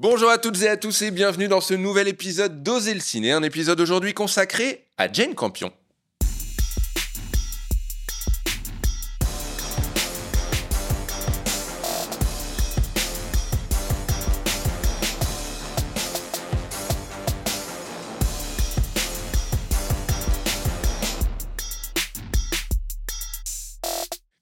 [0.00, 3.32] Bonjour à toutes et à tous et bienvenue dans ce nouvel épisode d'Oser le ciné,
[3.32, 5.72] un épisode aujourd'hui consacré à Jane Campion.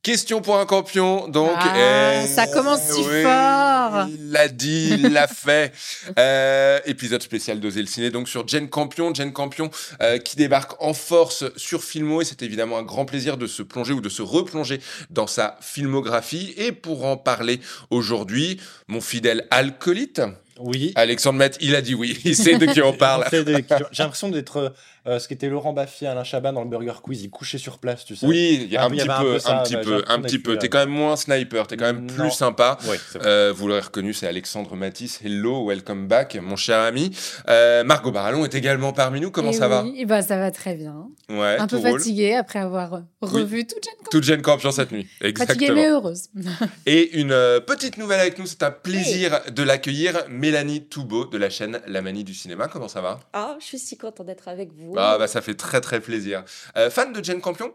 [0.07, 1.51] Question pour un campion, donc.
[1.57, 4.07] Ah, ça commence si fort.
[4.09, 5.73] Il l'a dit, il l'a fait.
[6.19, 9.13] Euh, épisode spécial d'Oser le ciné, donc sur Jane Campion.
[9.13, 13.37] Jane Campion euh, qui débarque en force sur Filmo et c'est évidemment un grand plaisir
[13.37, 14.81] de se plonger ou de se replonger
[15.11, 16.55] dans sa filmographie.
[16.57, 20.23] Et pour en parler aujourd'hui, mon fidèle alcoolite.
[20.59, 20.93] Oui.
[20.95, 22.19] Alexandre Matt, il a dit oui.
[22.25, 23.27] Il sait de qui on parle.
[23.33, 24.73] J'ai l'impression d'être
[25.07, 27.79] euh, ce qui était Laurent Baffy, Alain Chabat dans le Burger Quiz, il couchait sur
[27.79, 28.27] place, tu sais.
[28.27, 30.79] Oui, il y a un, petit peu, un, petit peu, un petit peu, T'es quand
[30.79, 32.79] même moins sniper, t'es quand même plus sympa.
[33.23, 35.21] euh, vous l'aurez reconnu, c'est Alexandre Matisse.
[35.25, 37.11] Hello, welcome back, mon cher ami.
[37.49, 39.31] Euh, Margot Barallon est également parmi nous.
[39.31, 41.09] Comment et ça oui, va bah, Ça va très bien.
[41.29, 44.11] Ouais, un peu fatiguée après avoir revu toute Jeanne Campion.
[44.11, 45.07] Toute Jeanne Campion cette nuit.
[45.21, 45.47] Exactement.
[45.47, 46.31] Fatiguée mais heureuse.
[46.87, 50.25] et une euh, petite nouvelle avec nous, c'est un plaisir de l'accueillir.
[50.29, 52.69] Mélanie Toubeau de la chaîne La Manie du cinéma.
[52.69, 53.21] Comment ça va?
[53.33, 54.96] Ah, je suis si contente d'être avec vous.
[54.97, 56.45] Ah, bah ça fait très très plaisir.
[56.77, 57.73] Euh, fan de Jane Campion?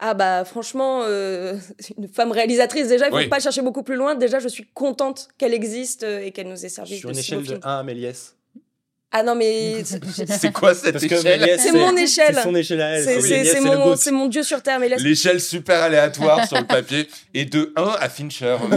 [0.00, 1.54] Ah bah franchement, euh,
[1.96, 4.14] une femme réalisatrice déjà, il ne faut pas chercher beaucoup plus loin.
[4.14, 6.98] Déjà, je suis contente qu'elle existe euh, et qu'elle nous ait servi.
[6.98, 8.36] Sur une échelle de 1 à Méliès.
[9.16, 9.84] Ah non, mais.
[9.84, 12.34] c'est quoi cette échelle C'est mon échelle.
[12.34, 13.22] C'est son échelle à elle.
[13.22, 14.80] C'est mon, mon, dieu sur Terre.
[14.80, 17.08] L'échelle super aléatoire sur le papier.
[17.32, 18.56] Et de 1 à Fincher.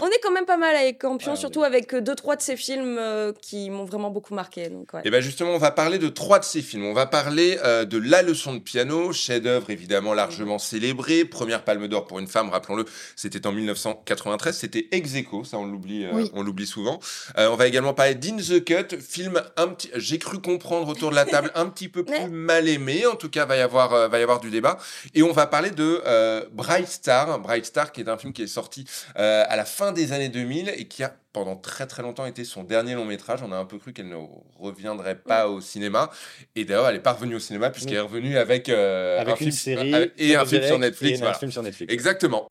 [0.00, 3.34] On est quand même pas mal avec Campion, surtout avec 2-3 de ses films euh,
[3.42, 4.70] qui m'ont vraiment beaucoup marqué.
[4.70, 6.86] Donc, Et bien justement, on va parler de 3 de ses films.
[6.86, 11.26] On va parler euh, de La leçon de piano, chef-d'œuvre évidemment largement célébré.
[11.26, 14.56] Première palme d'or pour une femme, rappelons-le, c'était en 1993.
[14.56, 15.10] C'était ex
[15.44, 17.00] ça on l'oublie euh, on l'oublie souvent.
[17.36, 21.16] on va également parler d'In the Cut film un petit, j'ai cru comprendre autour de
[21.16, 23.06] la table un petit peu plus mal aimé.
[23.06, 24.78] En tout cas, va y avoir, euh, va y avoir du débat.
[25.14, 28.42] Et on va parler de euh, Bright Star, Bright Star, qui est un film qui
[28.42, 28.84] est sorti
[29.18, 32.44] euh, à la fin des années 2000 et qui a pendant très très longtemps été
[32.44, 33.40] son dernier long métrage.
[33.42, 34.18] On a un peu cru qu'elle ne
[34.58, 36.10] reviendrait pas au cinéma.
[36.56, 39.36] Et d'ailleurs, elle est pas revenue au cinéma puisqu'elle est revenue avec, avec un une
[39.36, 41.20] film, série et un film sur Netflix.
[41.20, 41.92] Et un film sur Netflix.
[41.92, 42.48] Exactement.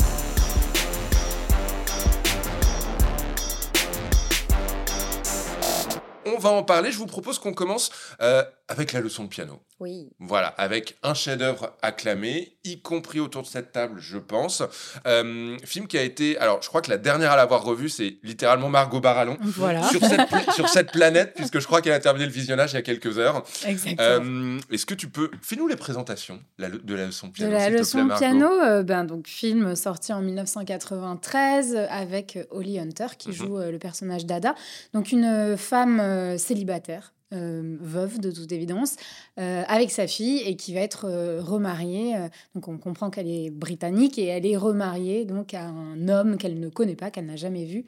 [6.39, 6.91] Va en parler.
[6.91, 7.91] Je vous propose qu'on commence
[8.21, 9.61] euh, avec la leçon de piano.
[9.79, 10.09] Oui.
[10.19, 14.63] Voilà, avec un chef-d'œuvre acclamé, y compris autour de cette table, je pense.
[15.07, 16.37] Euh, film qui a été.
[16.39, 19.37] Alors, je crois que la dernière à l'avoir revu, c'est littéralement Margot Barallon.
[19.41, 19.83] Voilà.
[19.83, 22.79] Sur cette, sur cette planète, puisque je crois qu'elle a terminé le visionnage il y
[22.79, 23.43] a quelques heures.
[23.65, 23.97] Exactement.
[23.99, 25.31] Euh, est-ce que tu peux.
[25.41, 27.51] Fais-nous les présentations de la leçon de piano.
[27.51, 33.29] De la leçon de piano, ben, donc film sorti en 1993 avec Holly Hunter qui
[33.29, 33.35] mhm.
[33.35, 34.55] joue le personnage d'Ada.
[34.93, 38.95] Donc, une femme célibataire euh, veuve de toute évidence,
[39.39, 42.15] euh, avec sa fille et qui va être euh, remariée.
[42.55, 46.59] donc on comprend qu'elle est britannique et elle est remariée donc à un homme qu'elle
[46.59, 47.85] ne connaît pas, qu'elle n'a jamais vu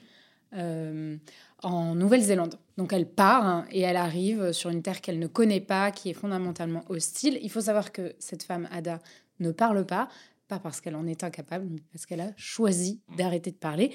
[0.53, 2.59] en Nouvelle-Zélande.
[2.77, 6.09] Donc elle part hein, et elle arrive sur une terre qu'elle ne connaît pas, qui
[6.09, 7.39] est fondamentalement hostile.
[7.41, 8.99] Il faut savoir que cette femme, Ada,
[9.39, 10.09] ne parle pas,
[10.49, 13.91] pas parce qu'elle en est incapable, mais parce qu'elle a choisi d'arrêter de parler.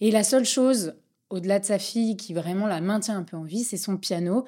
[0.00, 0.94] Et la seule chose,
[1.28, 4.46] au-delà de sa fille, qui vraiment la maintient un peu en vie, c'est son piano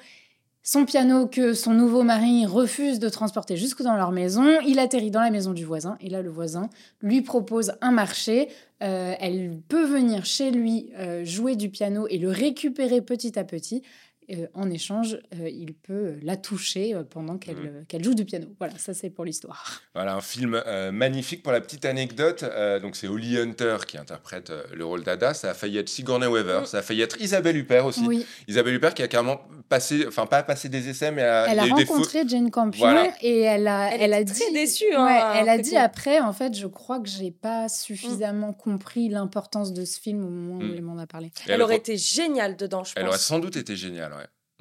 [0.63, 4.59] son piano que son nouveau mari refuse de transporter jusque dans leur maison.
[4.65, 6.69] Il atterrit dans la maison du voisin et là le voisin
[7.01, 8.47] lui propose un marché.
[8.81, 13.43] Euh, elle peut venir chez lui euh, jouer du piano et le récupérer petit à
[13.43, 13.83] petit.
[14.29, 17.85] Euh, en échange, euh, il peut la toucher euh, pendant qu'elle mmh.
[17.87, 18.47] qu'elle joue du piano.
[18.57, 19.81] Voilà, ça c'est pour l'histoire.
[19.93, 20.59] Voilà, un film
[20.91, 22.43] magnifique pour la petite anecdote.
[22.81, 25.35] donc c'est Holly Hunter qui interprète le rôle d'Ada.
[25.35, 26.65] Ça a failli être Sigourney Weaver, mmh.
[26.65, 28.25] ça a failli être Isabelle Huppert aussi.
[28.47, 29.39] Isabelle Huppert qui a carrément
[29.69, 33.67] passé, enfin pas passé des essais, mais a, elle a, rencontré Jane Campion et elle
[33.67, 34.93] a, elle, a dit, déçue.
[34.95, 38.57] Hein, elle a dit après, en fait, je crois que j'ai pas suffisamment mmh.
[38.57, 41.31] compris l'importance de ce film au moment où elle m'en a parlé.
[41.47, 43.01] Elle, aurait été géniale dedans, je pense.
[43.01, 44.12] Elle aurait sans doute été géniale.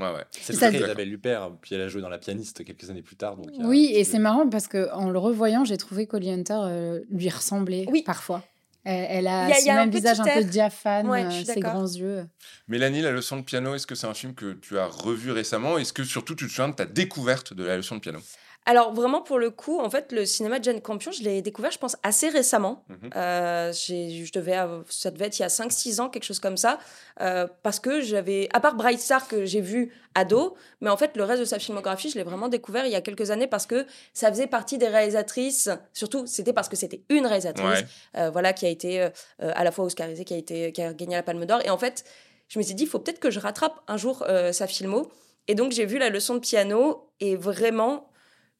[0.02, 0.24] Ouais, ouais.
[0.32, 3.36] C'est ça Isabelle Huppert, puis elle a joué dans La Pianiste quelques années plus tard.
[3.36, 7.28] Donc oui, et c'est marrant parce qu'en le revoyant, j'ai trouvé qu'Holly Hunter euh, lui
[7.28, 8.02] ressemblait oui.
[8.02, 8.42] parfois.
[8.84, 12.26] Elle, a, a, son même visage un peu diaphane, euh, ses grands yeux.
[12.66, 15.78] Mélanie, la leçon de piano, est-ce que c'est un film que tu as revu récemment?
[15.78, 18.18] Est-ce que surtout tu te souviens de ta découverte de la leçon de piano?
[18.64, 21.72] Alors vraiment pour le coup, en fait, le cinéma de Jane Campion, je l'ai découvert,
[21.72, 22.84] je pense, assez récemment.
[22.88, 23.10] Mhm.
[23.16, 24.56] Euh, je devais,
[24.88, 26.78] ça devait être il y a 5-6 ans, quelque chose comme ça,
[27.20, 31.16] euh, parce que j'avais, à part Bright Star que j'ai vu ado, mais en fait
[31.16, 33.66] le reste de sa filmographie, je l'ai vraiment découvert il y a quelques années parce
[33.66, 35.68] que ça faisait partie des réalisatrices.
[35.92, 37.84] Surtout, c'était parce que c'était une réalisatrice,
[38.16, 39.08] euh, voilà, qui a été
[39.40, 41.78] à la fois oscarisée, qui a été, qui a gagné la Palme d'Or, et en
[41.78, 42.04] fait
[42.48, 45.10] je me suis dit, il faut peut-être que je rattrape un jour sa filmo.
[45.48, 48.11] Et donc, j'ai vu la leçon de piano et vraiment,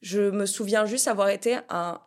[0.03, 1.99] je me souviens juste avoir été un,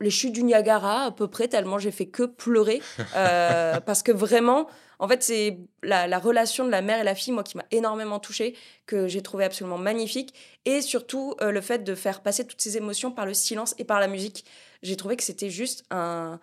[0.00, 2.82] les chutes du Niagara à peu près, tellement j'ai fait que pleurer.
[3.14, 4.68] Euh, parce que vraiment,
[4.98, 8.18] en fait, c'est la, relation de la mère et la fille, moi, qui m'a énormément
[8.18, 8.56] touchée,
[8.86, 10.34] que j'ai trouvé absolument magnifique.
[10.64, 13.84] Et surtout, euh, le fait de faire passer toutes ces émotions par le silence et
[13.84, 14.44] par la musique.
[14.82, 16.40] J'ai trouvé que c'était juste un,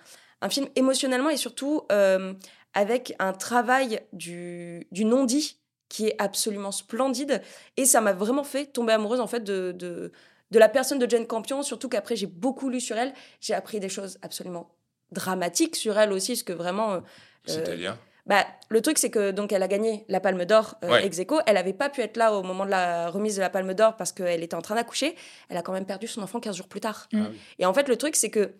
[0.50, 2.34] film émotionnellement et surtout euh,
[2.74, 5.58] avec un travail du, du non-dit
[5.88, 7.42] qui est absolument splendide.
[7.78, 10.12] Et ça m'a vraiment fait tomber amoureuse, en fait, de de
[10.60, 13.90] la personne de Jane Campion, surtout qu'après j'ai beaucoup lu sur elle, j'ai appris des
[13.90, 14.76] choses absolument
[15.12, 16.94] dramatiques sur elle aussi, parce que vraiment.
[16.94, 17.00] Euh,
[17.46, 21.20] C'est-à-dire bah, le truc, c'est que donc elle a gagné la Palme d'Or euh, ex
[21.20, 21.40] aequo.
[21.46, 23.98] Elle n'avait pas pu être là au moment de la remise de la Palme d'Or
[23.98, 25.16] parce qu'elle était en train d'accoucher.
[25.50, 27.10] Elle a quand même perdu son enfant 15 jours plus tard.
[27.14, 27.18] Ah
[27.60, 28.54] Et en fait, le truc, c'est que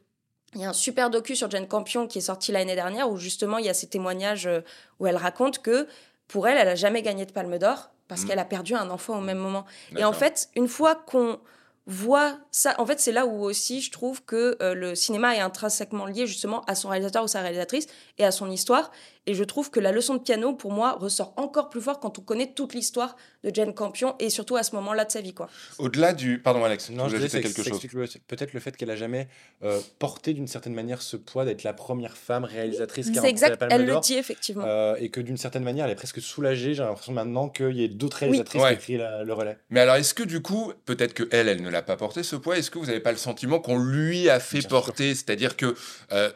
[0.56, 3.18] il y a un super docu sur Jane Campion qui est sorti l'année dernière où
[3.18, 4.62] justement il y a ces témoignages euh,
[5.00, 5.88] où elle raconte que
[6.28, 8.28] pour elle, elle a jamais gagné de Palme d'Or parce mm.
[8.28, 9.66] qu'elle a perdu un enfant au même moment.
[9.98, 11.40] Et en fait, une fois qu'on
[11.86, 12.76] voit ça.
[12.80, 16.26] En fait, c'est là où aussi je trouve que euh, le cinéma est intrinsèquement lié
[16.28, 17.88] justement à son réalisateur ou sa réalisatrice
[18.18, 18.92] et à son histoire.
[19.26, 22.20] Et je trouve que la leçon de piano, pour moi, ressort encore plus fort quand
[22.20, 25.34] on connaît toute l'histoire de Jane Campion et surtout à ce moment-là de sa vie.
[25.34, 25.50] quoi.
[25.78, 26.40] Au-delà du...
[26.40, 28.18] Pardon Alex, non, je disais quelque chose.
[28.28, 29.30] Peut-être le fait qu'elle a jamais
[29.64, 33.30] euh, porté d'une certaine manière ce poids d'être la première femme réalisatrice qui a C'est
[33.30, 34.66] exact, elle le dit effectivement.
[34.66, 36.74] Euh, et que d'une certaine manière, elle est presque soulagée.
[36.74, 39.58] J'ai l'impression maintenant qu'il y ait d'autres réalisatrices qui ont pris le relais.
[39.70, 42.36] Mais alors, est-ce que du coup, peut-être que elle, elle ne l'a pas porté ce
[42.36, 45.16] poids, est-ce que vous n'avez pas le sentiment qu'on lui a fait porter?
[45.16, 45.76] C'est-à-dire que...
[46.12, 46.32] Euh,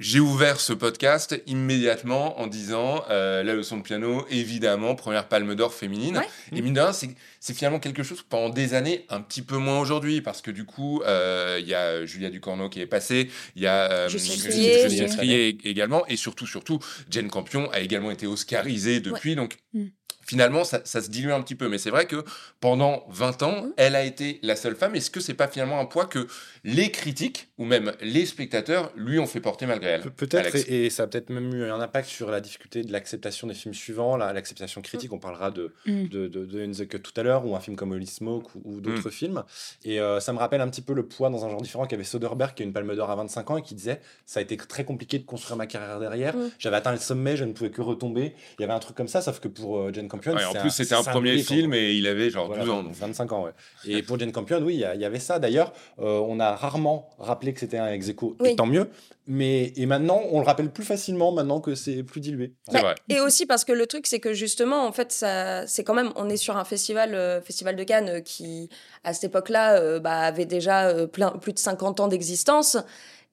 [0.00, 5.54] j'ai ouvert ce podcast immédiatement en disant euh, la leçon de piano, évidemment, première palme
[5.54, 6.22] d'or féminine.
[6.52, 9.78] Et mine de rien, c'est finalement quelque chose pendant des années, un petit peu moins
[9.78, 13.62] aujourd'hui, parce que du coup, euh, il y a Julia Ducorneau qui est passée, il
[13.62, 16.78] y a euh, Julia Trier également, et surtout, surtout,
[17.10, 19.36] Jane Campion a également été oscarisée depuis.
[19.36, 19.88] Donc, mm
[20.22, 21.68] finalement, ça, se dilue un petit peu.
[21.68, 22.24] Mais c'est vrai que
[22.60, 24.94] pendant 20 ans, elle a été la seule femme.
[24.94, 26.26] Est-ce que c'est pas finalement un poids que
[26.64, 31.04] les critiques ou même les spectateurs lui ont fait porter malgré elle Peut-être, et, ça
[31.04, 34.82] a peut-être même eu un impact sur la difficulté de l'acceptation des films suivants, l'acceptation
[34.82, 35.10] critique.
[35.10, 35.14] Mmh.
[35.14, 36.08] On parlera de, mmh.
[36.08, 38.80] de, de, In the Cut tout à l'heure, ou un film comme Holy Smoke ou,
[38.80, 39.42] d'autres films.
[39.84, 42.04] Et euh, ça me rappelle un petit peu le poids dans un genre différent qu'avait
[42.04, 44.56] Soderbergh, qui a une palme d'or à 25 ans, et qui disait Ça a été
[44.56, 46.34] très compliqué de construire ma carrière derrière.
[46.58, 48.34] J'avais atteint le sommet, je ne pouvais que retomber.
[48.58, 50.70] Il y avait un truc comme ça, sauf que pour euh, Jane Campion, en plus,
[50.70, 52.84] c'était un premier film et il avait genre 12 ans.
[52.90, 53.52] 25 ans, ouais.
[53.86, 55.38] Et pour Jane Campion, oui, il y, avait ça.
[55.38, 58.88] D'ailleurs, euh, on a rarement rappelé que c'était un ex et tant mieux.
[59.26, 62.54] Mais et maintenant, on le rappelle plus facilement maintenant que c'est plus dilué.
[62.70, 62.94] C'est vrai.
[63.08, 66.12] Et aussi parce que le truc, c'est que justement, en fait, ça, c'est quand même,
[66.16, 68.68] on est sur un festival, euh, festival de Cannes, euh, qui
[69.04, 72.76] à cette époque-là bah, avait déjà plein, plus de 50 ans d'existence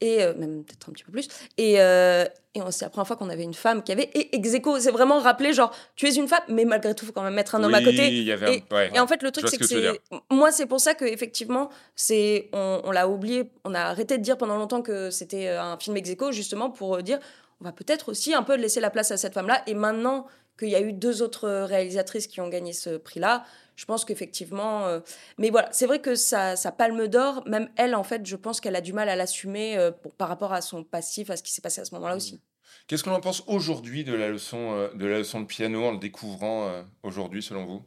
[0.01, 1.27] et euh, même peut-être un petit peu plus.
[1.57, 4.79] Et, euh, et c'est la première fois qu'on avait une femme qui avait et Execo,
[4.79, 7.33] c'est vraiment rappelé genre tu es une femme, mais malgré tout, il faut quand même
[7.33, 8.11] mettre un homme à côté.
[8.11, 8.63] Y avait
[8.93, 9.99] et, en fait, le truc, c'est que, c'est.
[10.31, 14.23] Moi, c'est pour ça que effectivement, c'est on, on l'a oublié, on a arrêté de
[14.23, 17.19] dire pendant longtemps que c'était euh, un film Execo, justement pour dire
[17.59, 19.63] on va peut-être aussi un peu laisser la place à cette femme-là.
[19.67, 20.27] Et maintenant
[20.57, 23.45] qu'il y a eu deux autres réalisatrices qui ont gagné ce prix-là,
[23.77, 24.85] je pense qu'effectivement.
[24.87, 24.99] Euh,
[25.37, 28.75] mais voilà, c'est vrai que sa, palme d'or, même elle, en fait, je pense qu'elle
[28.75, 31.61] a du mal à l'assumer euh, par rapport à son passif, à ce qui s'est
[31.61, 32.17] passé à ce moment-là mmh.
[32.17, 32.41] aussi.
[32.87, 35.91] Qu'est-ce qu'on en pense aujourd'hui de la leçon euh, de la leçon de piano en
[35.91, 37.83] le découvrant aujourd'hui, selon vous?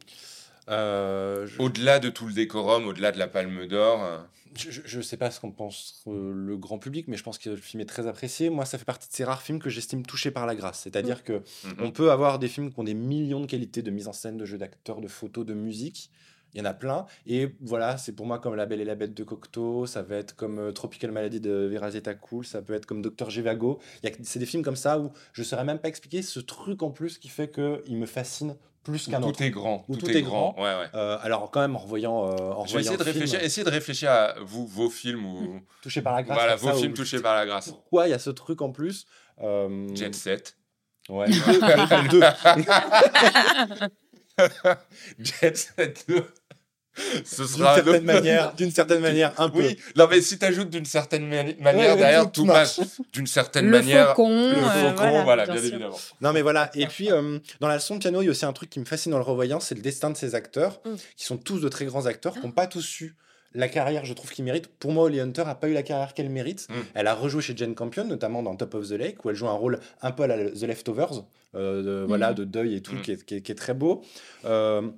[0.67, 5.39] Au-delà de tout le décorum, au-delà de la palme d'or je ne sais pas ce
[5.39, 8.49] qu'on pense euh, le grand public, mais je pense que le film est très apprécié.
[8.49, 10.81] Moi, ça fait partie de ces rares films que j'estime touchés par la grâce.
[10.81, 11.21] C'est-à-dire mmh.
[11.21, 14.07] que mmh on peut avoir des films qui ont des millions de qualités de mise
[14.07, 16.11] en scène, de jeu d'acteurs, de photos, de musique.
[16.53, 17.05] Il y en a plein.
[17.25, 20.17] Et voilà, c'est pour moi comme La Belle et la Bête de Cocteau, ça va
[20.17, 23.79] être comme euh, Tropical Malady de Vera Zeta Cool, ça peut être comme Docteur Gevago.
[24.23, 26.91] C'est des films comme ça où je ne saurais même pas expliquer ce truc en
[26.91, 29.37] plus qui fait qu'il me fascine plus qu'un autre.
[29.37, 29.85] Tout est grand.
[29.99, 30.55] tout, est, grand.
[30.57, 30.87] Ouais, ouais.
[30.95, 33.69] Euh, alors quand même en revoyant, euh, en Je vais essayer de réfléchir, essayer de
[33.69, 36.37] réfléchir à vous, vos films ou touchés par la grâce.
[36.37, 37.69] Voilà, vos films touchés par la grâce.
[37.69, 39.05] Pourquoi il y a ce truc en plus
[39.41, 39.87] euh...
[39.95, 40.57] Jet Set.
[41.09, 41.27] Ouais.
[45.19, 46.23] Jet Set 2.
[47.23, 49.59] Ce sera d'une certaine manière, d'une certaine manière, un peu.
[49.59, 51.27] Oui, non mais si tu ajoutes d'une certaine
[51.59, 52.79] manière derrière, tout marche.
[53.13, 55.99] D'une certaine manière, faucon, le faucon, voilà, bien, évidemment.
[56.21, 56.69] Non mais voilà.
[56.75, 58.79] Et puis euh, dans la leçon de piano, il y a aussi un truc qui
[58.79, 60.95] me fascine dans le revoyant, c'est le destin de ces acteurs, mm.
[61.15, 63.15] qui sont tous de très grands acteurs, qui n'ont pas tous su
[63.53, 64.67] la carrière, je trouve qu'ils méritent.
[64.67, 66.67] Pour moi, Holly Hunter n'a pas eu la carrière qu'elle mérite.
[66.69, 66.73] Mm.
[66.93, 69.47] Elle a rejoué chez Jane Campion, notamment dans Top of the Lake, où elle joue
[69.47, 72.35] un rôle un peu à la The Leftovers, euh, de, voilà, mm.
[72.35, 74.03] de deuil et tout, qui, est, qui, est, très beau.
[74.45, 74.89] Euh,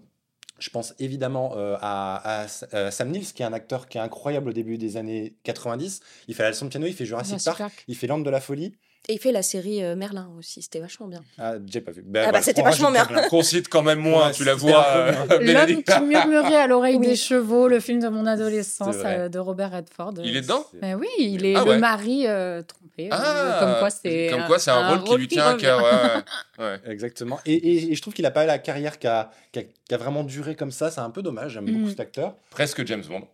[0.60, 4.50] je pense évidemment euh, à, euh, Sam Neill, qui est un acteur qui est incroyable
[4.50, 6.02] au début des années 90.
[6.28, 8.42] Il fait la leçon de piano, il fait Jurassic Park, il fait L'Ande de la
[8.42, 8.76] folie.
[9.10, 11.22] Et il fait la série euh, Merlin aussi, c'était vachement bien.
[11.38, 12.06] Ah, j'ai pas vu.
[12.16, 13.06] Ah bah, c'était vachement bien.
[13.30, 14.88] Qu'on cite quand même moins, Ouais, tu la vois.
[14.94, 14.98] un
[15.30, 15.40] euh.
[15.42, 17.08] L'homme qui murmurait à l'oreille Oui.
[17.08, 20.14] des chevaux, le film de mon adolescence euh, de Robert Redford.
[20.24, 20.66] Il est dedans?
[20.82, 21.78] Mais oui, il est Ah le ouais.
[21.80, 23.08] mari euh, trompé.
[23.08, 25.84] euh, Ah, comme quoi c'est comme quoi c'est un, rôle qui lui tient à cœur.
[26.60, 26.80] ouais.
[26.88, 27.40] Exactement.
[27.46, 29.94] Et, et- et je trouve qu'il a pas la carrière qui a, qui a- qui
[29.94, 30.92] a vraiment duré comme ça.
[30.92, 31.52] C'est un peu dommage.
[31.56, 31.74] J'aime Mm.
[31.74, 32.36] beaucoup cet acteur.
[32.52, 33.28] Presque James Bond.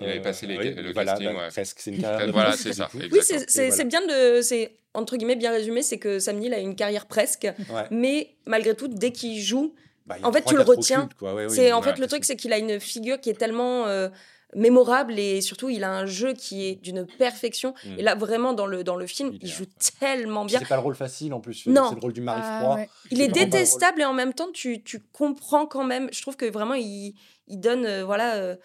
[0.00, 1.32] Il avait Euh, passé les- oui, le voilà, casting.
[1.32, 1.48] bah, ouais.
[1.50, 1.76] presque.
[1.80, 2.88] C'est une carrière de Voilà, presque, c'est ça.
[2.94, 4.40] Oui, c'est- c'est bien de.
[4.42, 7.82] C'est entre guillemets bien résumé, c'est que Sam Neill a une carrière presque, Ouais.
[7.90, 9.74] mais malgré tout, dès qu'il joue,
[10.06, 11.08] Bah, En fait, tu le retiens.
[11.22, 11.94] Ouais, c'est en voilà.
[11.94, 14.10] fait le truc, c'est qu'il a une figure qui est tellement euh,
[14.54, 17.72] mémorable et surtout il a un jeu qui est d'une perfection.
[17.86, 17.98] Mm.
[17.98, 19.64] Et là, vraiment dans le dans le film, Il joue
[20.00, 20.58] tellement bien.
[20.58, 21.66] C'est pas le rôle facile en plus.
[21.66, 21.88] Non.
[21.88, 22.74] C'est le rôle du mari Ah, froid.
[22.76, 22.88] ouais.
[23.10, 26.10] Il est détestable et en même temps, tu, tu comprends quand même.
[26.12, 27.14] Je trouve que vraiment, il,
[27.48, 28.56] il donne euh, voilà, euh,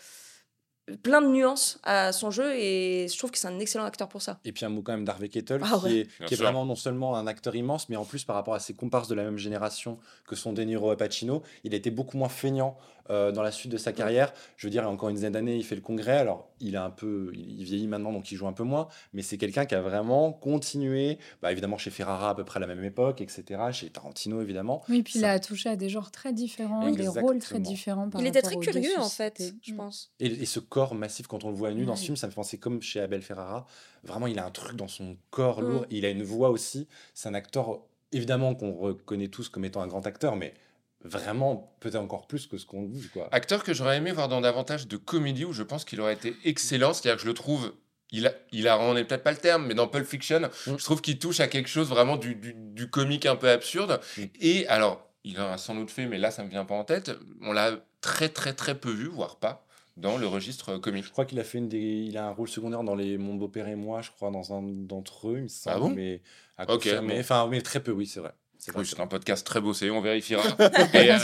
[0.97, 4.21] plein de nuances à son jeu et je trouve que c'est un excellent acteur pour
[4.21, 4.39] ça.
[4.45, 5.97] Et puis un mot quand même d'Harvey Keitel, Ah qui ouais.
[5.99, 8.59] est, qui est vraiment non seulement un acteur immense, mais en plus par rapport à
[8.59, 11.91] ses comparses de la même génération que sont De Niro et Pacino, il a été
[11.91, 12.77] beaucoup moins feignant
[13.09, 14.33] euh, dans la suite de sa carrière.
[14.57, 16.17] Je veux dire, il y a encore une dizaine d'années, il fait le congrès.
[16.17, 18.87] Alors, il a un peu, il il vieillit maintenant, donc il joue un peu moins.
[19.13, 22.61] Mais c'est quelqu'un qui a vraiment continué, bah, évidemment chez Ferrara à peu près à
[22.61, 23.43] la même époque, etc.
[23.71, 24.81] Chez Tarantino évidemment.
[24.89, 28.09] Oui, puis il a touché à des genres très différents, des rôles très différents.
[28.09, 29.77] par il était très curieux en fait, je Mm.
[29.77, 30.11] pense.
[30.19, 32.05] Et, et ce corps massif, quand on le voit à nu dans ce Ouais.
[32.05, 33.65] film, ça me fait penser comme chez Abel Ferrara.
[34.03, 35.67] Vraiment, il a un truc dans son corps Mm.
[35.67, 35.85] lourd.
[35.89, 36.87] Il a une voix aussi.
[37.13, 37.79] C'est un acteur,
[38.11, 40.53] évidemment, qu'on reconnaît tous comme étant un grand acteur, mais
[41.03, 43.07] vraiment, peut-être encore plus que ce qu'on dit.
[43.13, 43.27] Quoi.
[43.31, 46.35] Acteur que j'aurais aimé voir dans davantage de comédie où je pense qu'il aurait été
[46.43, 46.93] excellent.
[46.93, 47.73] C'est-à-dire que je le trouve.
[48.11, 50.75] Il a, il a, on n'est peut-être pas le terme, mais dans Pulp Fiction, Mm.
[50.77, 54.01] je trouve qu'il touche à quelque chose vraiment du, du, du comique un peu absurde.
[54.17, 54.23] Mm.
[54.41, 56.83] Et alors, il en a sans doute fait, mais là, ça me vient pas en
[56.83, 57.11] tête.
[57.41, 59.63] On l'a très, très, très peu vu, voire pas,
[59.95, 61.05] dans le registre comique.
[61.05, 61.77] Je crois qu'il a fait une des...
[62.07, 64.63] il a un rôle secondaire dans les Mon beau-père et moi, je crois, dans un
[64.63, 65.75] d'entre eux, il me semble.
[65.75, 65.89] Ah bon?
[65.91, 66.21] mais
[66.57, 67.13] à Ok, confirmer.
[67.15, 67.19] bon.
[67.19, 68.33] Enfin, mais très peu, oui, c'est vrai.
[68.61, 68.75] C'est.
[68.75, 70.43] Oui, un podcast très bossé, on vérifiera.
[70.93, 71.17] Et, euh,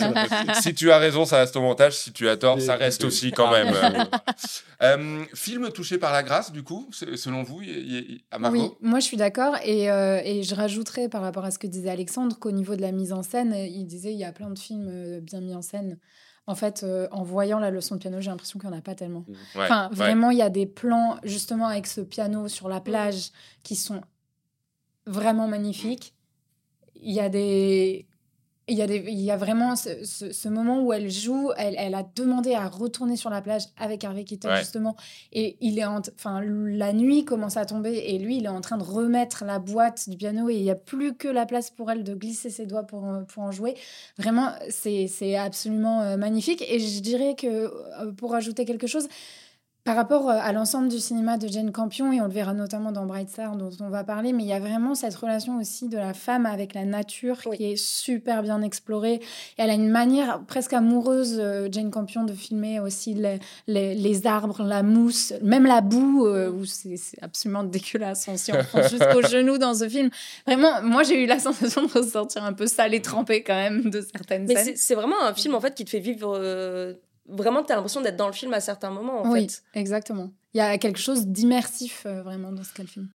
[0.61, 1.93] si tu as raison, ça reste au montage.
[1.97, 3.73] Si tu as tort, ça reste aussi quand même.
[3.75, 4.03] Euh,
[4.81, 8.39] euh, film touché par la grâce, du coup, se- selon vous, y- y- y- à
[8.39, 11.59] Margot Oui, moi je suis d'accord et, euh, et je rajouterais par rapport à ce
[11.59, 14.31] que disait Alexandre qu'au niveau de la mise en scène, il disait il y a
[14.31, 15.99] plein de films euh, bien mis en scène.
[16.47, 18.81] En fait, euh, en voyant la leçon de piano, j'ai l'impression qu'il n'y en a
[18.81, 19.25] pas tellement.
[19.27, 23.31] Ouais, Enfin, vraiment, il y a des plans justement avec ce piano sur la plage
[23.63, 23.99] qui sont
[25.05, 26.13] vraiment magnifiques.
[27.01, 28.05] Il y a des.
[28.67, 31.51] Il y, a des, il y a vraiment ce, ce- ce moment où elle joue,
[31.55, 34.57] elle, elle a demandé à retourner sur la plage avec Harvey Keitel Ouais.
[34.57, 34.95] justement,
[35.31, 38.79] et il est enfin la nuit commence à tomber et lui il est en train
[38.79, 41.91] de remettre la boîte du piano et il n'y a plus que la place pour
[41.91, 43.75] elle de glisser ses doigts pour, en- pour en jouer.
[44.17, 49.07] Vraiment c'est c'est absolument euh, magnifique et je dirais que euh, pour ajouter quelque chose,
[49.85, 52.91] par rapport euh, à l'ensemble du cinéma de Jane Campion, et on le verra notamment
[52.91, 55.87] dans Bright Star dont on va parler, mais il y a vraiment cette relation aussi
[55.89, 57.57] de la femme avec la nature Oui.
[57.57, 59.13] qui est super bien explorée.
[59.13, 59.21] Et
[59.59, 63.37] elle a une manière presque amoureuse, euh, Jane Campion, de filmer aussi les,
[63.67, 68.25] les, les arbres, la mousse, même la boue, euh, où c'est absolument dégueulasse.
[68.27, 70.09] On s'y enfonce jusqu'aux genoux dans ce film.
[70.47, 73.89] Vraiment, moi j'ai eu la sensation de ressortir un peu sale et trempée quand même
[73.91, 74.65] de certaines Mais scènes.
[74.65, 76.35] c'est- c'est vraiment un film en fait qui te fait vivre.
[76.35, 76.93] euh,
[77.27, 79.63] vraiment, tu as l'impression d'être dans le film à certains moments en oui, fait.
[79.79, 80.31] exactement.
[80.53, 83.09] Il y a quelque chose d'immersif euh, vraiment dans ce qu'elle filme.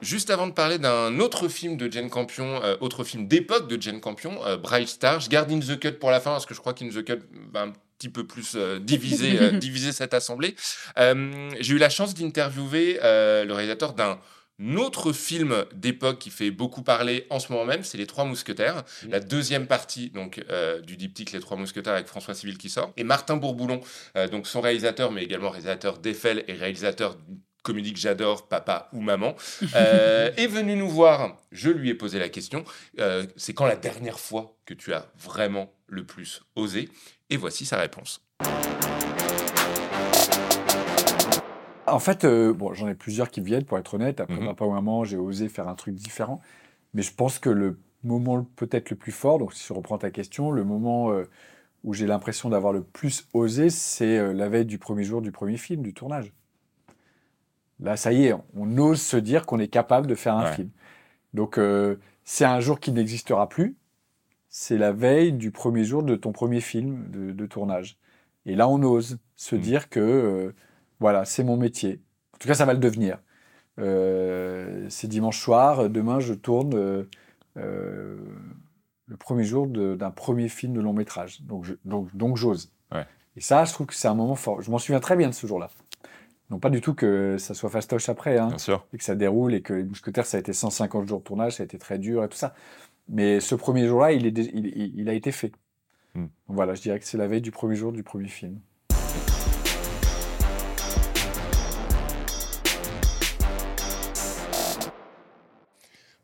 [0.00, 3.82] Juste avant de parler d'un autre film de Jane Campion, euh, autre film d'époque de
[3.82, 6.54] Jane Campion, euh, Bright Star, je garde In the Cut pour la fin parce que
[6.54, 7.18] je crois qu'In the Cut
[7.52, 10.54] va un petit peu plus euh, diviser, euh, diviser cette assemblée.
[10.98, 14.20] Euh, J'ai eu la chance d'interviewer euh, le réalisateur d'un
[14.76, 18.84] autre film d'époque qui fait beaucoup parler en ce moment même, c'est Les Trois Mousquetaires,
[19.08, 22.92] la deuxième partie donc euh, du diptyque Les Trois Mousquetaires avec François Civil qui sort,
[22.96, 23.80] et Martin Bourboulon,
[24.16, 28.88] euh, donc son réalisateur, mais également réalisateur d'Eiffel et réalisateur d'une comédie que j'adore, Papa
[28.92, 29.36] ou Maman,
[29.74, 31.36] euh, est venu nous voir.
[31.52, 32.64] Je lui ai posé la question,
[32.98, 36.88] euh, c'est quand la dernière fois que tu as vraiment le plus osé?
[37.30, 38.22] Et voici sa réponse.
[41.92, 44.20] En fait, euh, bon, j'en ai plusieurs qui viennent, pour être honnête.
[44.20, 44.46] Après Mhm.
[44.46, 46.40] Papa ou Maman, j'ai osé faire un truc différent.
[46.94, 50.10] Mais je pense que le moment peut-être le plus fort, donc si je reprends ta
[50.10, 51.24] question, le moment euh,
[51.84, 55.32] où j'ai l'impression d'avoir le plus osé, c'est euh, la veille du premier jour du
[55.32, 56.32] premier film, du tournage.
[57.80, 60.52] Là, ça y est, on ose se dire qu'on est capable de faire un Ouais.
[60.54, 60.70] film.
[61.34, 61.60] Donc,
[62.24, 63.76] c'est un jour qui n'existera plus.
[64.48, 67.96] C'est la veille du premier jour de ton premier film de, de tournage.
[68.46, 69.60] Et là, on ose se Mhm.
[69.62, 70.54] dire que,
[71.00, 72.00] voilà, c'est mon métier.
[72.34, 73.18] En tout cas, ça va le devenir.
[73.78, 75.88] Euh, c'est dimanche soir.
[75.88, 77.04] Demain, je tourne euh,
[77.56, 78.18] euh,
[79.06, 81.42] le premier jour d'un premier film de long métrage.
[81.42, 82.72] Donc, je- donc, donc j'ose.
[82.92, 83.06] Ouais.
[83.36, 84.60] Et ça, je trouve que c'est un moment fort.
[84.62, 85.70] Je m'en souviens très bien de ce jour-là.
[86.50, 88.86] Non pas du tout que ça soit fastoche après, hein, Bien sûr.
[88.94, 91.56] et que ça déroule, et que les Mousquetaires, ça a été 150 jours de tournage,
[91.56, 92.54] ça a été très dur et tout ça.
[93.10, 95.52] Mais ce premier jour-là, il, est dé- il, il- il a été fait.
[96.14, 96.28] Hmm.
[96.46, 98.58] Voilà, je dirais que c'est la veille du premier jour du premier film.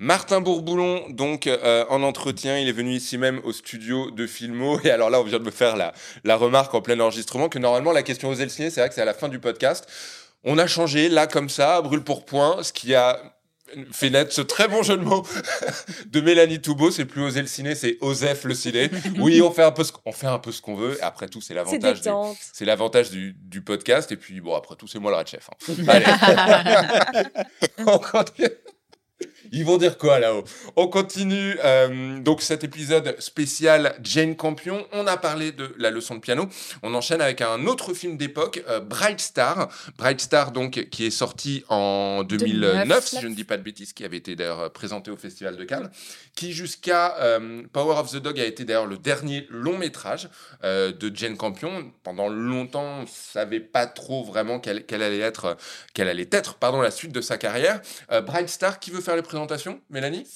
[0.04, 4.78] Martin Bourboulon, donc euh, en entretien, il est venu ici même au studio de Filmo.
[4.84, 5.94] Et alors là, on vient de me faire la,
[6.24, 9.00] la remarque en plein enregistrement que normalement, la question aux ciné, c'est vrai que c'est
[9.00, 9.86] à la fin du podcast.
[10.44, 13.18] On a changé là comme ça, brûle pour point, ce qui a
[13.92, 15.26] fait naître ce très bon jeu de mots
[16.06, 16.90] de Mélanie Toubeau.
[16.90, 18.90] C'est plus oser le ciné, c'est Osef le ciné.
[19.18, 20.98] Oui, on fait un peu ce, on fait un peu ce qu'on veut.
[21.02, 22.02] Après tout, c'est l'avantage
[22.52, 24.12] c'est l'avantage du, du podcast.
[24.12, 25.48] Et puis, bon, après tout, c'est moi le red chef.
[25.50, 25.74] hein.
[25.88, 27.24] Allez.
[27.86, 28.50] On continue.
[29.54, 30.42] Ils vont dire quoi là-haut?
[30.74, 34.84] On continue euh, donc cet épisode spécial Jane Campion.
[34.90, 36.48] On a parlé de la leçon de piano.
[36.82, 39.68] On enchaîne avec un autre film d'époque, euh, Bright Star.
[39.96, 43.62] Bright Star donc qui est sorti en 2009, 2009, si je ne dis pas de
[43.62, 45.88] bêtises, qui avait été d'ailleurs présenté au Festival de Cannes,
[46.34, 50.28] qui jusqu'à euh, Power of the Dog a été d'ailleurs le dernier long métrage
[50.64, 51.92] euh, de Jane Campion.
[52.02, 55.56] Pendant longtemps, on ne savait pas trop vraiment quelle, quelle allait être,
[55.92, 57.80] quelle allait être pardon, la suite de sa carrière.
[58.10, 59.43] Euh, Bright Star, qui veut faire les présentations
[59.90, 60.26] Mélanie?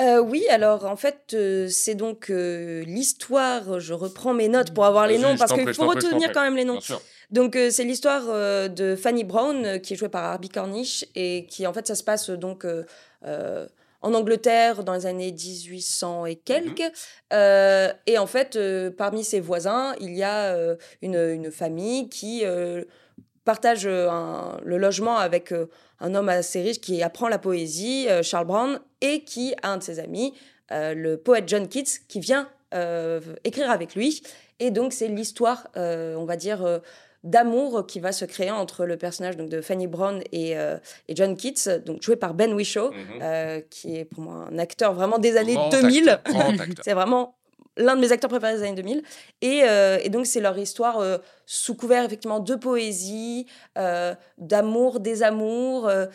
[0.00, 3.78] Euh, oui, alors en fait, euh, c'est donc euh, l'histoire.
[3.78, 6.64] Je reprends mes notes pour avoir les noms parce qu'il faut retenir quand même les
[6.64, 6.80] noms.
[7.30, 8.24] Donc c'est l'histoire
[8.68, 12.04] de Fanny Brown qui est jouée par Harvey Cornish et qui en fait ça se
[12.04, 12.66] passe donc
[13.22, 16.92] en Angleterre dans les années 1800 et quelques.
[17.32, 17.94] Mhm.
[18.06, 18.58] Et en fait
[18.96, 20.54] parmi ses voisins il y a
[21.02, 22.44] une, une famille qui
[23.44, 25.66] partage euh, un- le logement avec euh,
[26.00, 29.76] un homme assez riche qui apprend la poésie, euh, Charles Brown, et qui a un
[29.78, 30.34] de ses amis,
[30.70, 32.48] le poète John Keats, qui vient
[33.44, 34.22] écrire avec lui.
[34.58, 36.80] Et donc, c'est l'histoire, on va dire,
[37.22, 40.76] d'amour qui va se créer entre le personnage donc, de Fanny Brown et, euh,
[41.08, 42.98] et John Keats, donc joué par Ben Whishaw, Mhm.
[43.22, 46.08] euh, qui est pour moi un acteur vraiment des années Grand 2000.
[46.08, 46.84] acteur, grand acteur.
[46.84, 47.34] C'est vraiment
[47.76, 49.02] l'un de mes acteurs préférés des années 2000.
[49.40, 53.46] Et, euh, et donc, c'est leur histoire euh, sous couvert, effectivement, de poésie,
[53.78, 55.88] euh, d'amour, désamour.
[55.88, 56.06] euh,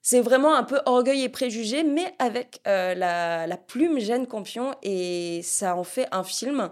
[0.00, 4.74] c'est vraiment un peu orgueil et préjugé, mais avec la, la plume Jeanne Campion.
[4.82, 6.70] Et ça en fait un film,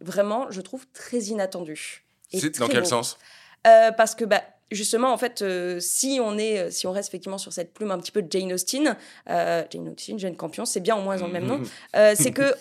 [0.00, 2.04] vraiment, je trouve, très inattendu.
[2.30, 2.88] C'est dans quel beau.
[2.88, 3.16] sens?
[3.62, 7.52] Parce que bah, justement, en fait, euh, si on est, si on reste effectivement sur
[7.52, 8.96] cette plume un petit peu de Jane Austen,
[9.30, 11.60] euh, Jane Austen, Jane Campion, c'est bien au moins dans le même nom.
[11.96, 12.54] Euh, c'est que,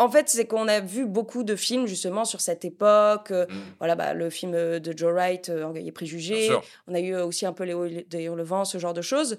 [0.00, 3.30] en fait, c'est qu'on a vu beaucoup de films justement sur cette époque.
[3.30, 3.56] euh, Mhm.
[3.78, 6.50] voilà, bah, le film euh, de Joe Wright, euh, Orgueil et préjugés.
[6.88, 9.36] On a eu aussi un peu Léo des Hurlevents, ce genre de choses.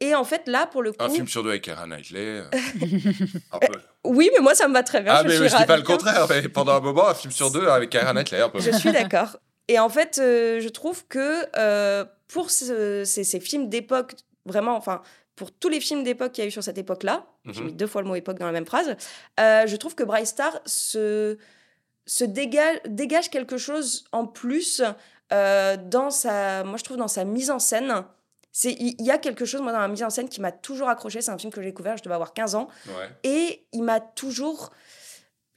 [0.00, 2.42] Et en fait, là, pour le coup, Un film sur deux avec Keira Knightley.
[3.52, 3.78] un peu.
[4.04, 5.12] oui, mais moi, ça me va très bien.
[5.14, 5.86] Ah, je mais suis je dis pas le hein.
[5.86, 6.26] contraire.
[6.30, 8.40] Mais pendant un moment, un film sur deux avec Keira Knightley.
[8.40, 8.60] Un peu.
[8.60, 9.36] Je suis d'accord.
[9.66, 14.12] Et en fait, euh, je trouve que euh, pour ce- ces, ces films d'époque,
[14.46, 15.02] vraiment, enfin,
[15.38, 17.66] pour tous les films d'époque qu'il y a eu sur cette époque-là, j'ai Mhm.
[17.68, 18.96] mis deux fois le mot époque dans la même phrase,
[19.40, 21.38] euh, je trouve que Bright Star se,
[22.06, 24.82] se dégage, dégage quelque chose en plus
[25.32, 28.04] euh, dans sa, moi je trouve dans sa mise en scène.
[28.64, 30.88] Il il y a quelque chose, moi, dans la mise en scène qui m'a toujours
[30.88, 31.20] accroché.
[31.20, 32.66] C'est un film que j'ai découvert, je devais avoir 15 ans.
[32.88, 33.08] Ouais.
[33.22, 34.70] Et il m'a toujours.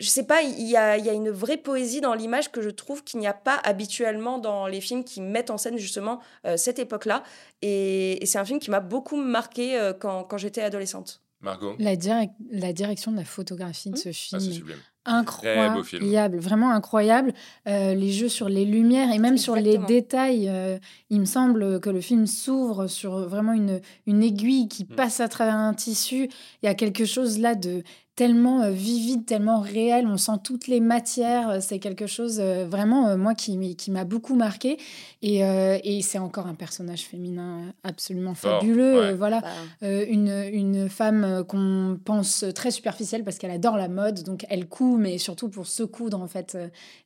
[0.01, 2.61] Je sais pas, il y a, il y a une vraie poésie dans l'image que
[2.61, 6.19] je trouve qu'il n'y a pas habituellement dans les films qui mettent en scène justement
[6.45, 7.23] euh, cette époque-là.
[7.61, 11.21] Et, et c'est un film qui m'a beaucoup marqué euh, quand, quand j'étais adolescente.
[11.41, 11.75] Margot?
[11.79, 13.97] La, direc- la direction de la photographie de Mmh.
[13.97, 14.77] ce Ah, film c'est est sublime.
[15.05, 16.37] incroyable, Très beau film.
[16.37, 17.33] vraiment incroyable.
[17.67, 20.47] Euh, les jeux sur les lumières et même sur les détails.
[20.49, 20.77] euh,
[21.09, 24.95] il me semble que le film s'ouvre sur vraiment une, une aiguille qui Mm.
[24.95, 26.29] passe à travers un tissu.
[26.61, 27.81] Il y a quelque chose là de
[28.15, 30.05] tellement euh, vivide, tellement réel.
[30.07, 31.49] On sent toutes les matières.
[31.49, 33.57] Euh, C'est quelque chose euh, vraiment, euh, moi, qui,
[33.89, 34.77] m'a beaucoup marqué.
[35.21, 38.99] Et, euh, et c'est encore un personnage féminin absolument Fort, fabuleux.
[38.99, 39.13] ouais.
[39.13, 39.41] Voilà.
[39.81, 44.99] Une, une femme qu'on pense très superficielle parce qu'elle adore la mode, donc elle coud,
[44.99, 46.57] mais surtout pour se coudre en fait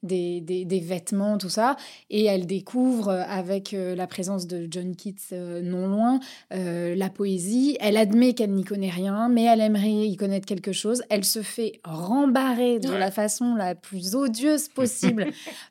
[0.04, 1.76] des, des, des vêtements, tout ça.
[2.10, 6.20] Et elle découvre avec la présence de John Keats euh, non loin
[6.54, 7.78] euh, la poésie.
[7.80, 10.95] Elle admet qu'elle n'y connaît rien, mais elle aimerait y connaître quelque chose.
[11.10, 13.00] Elle se fait rembarrer de Ouais.
[13.00, 15.28] la façon la plus odieuse possible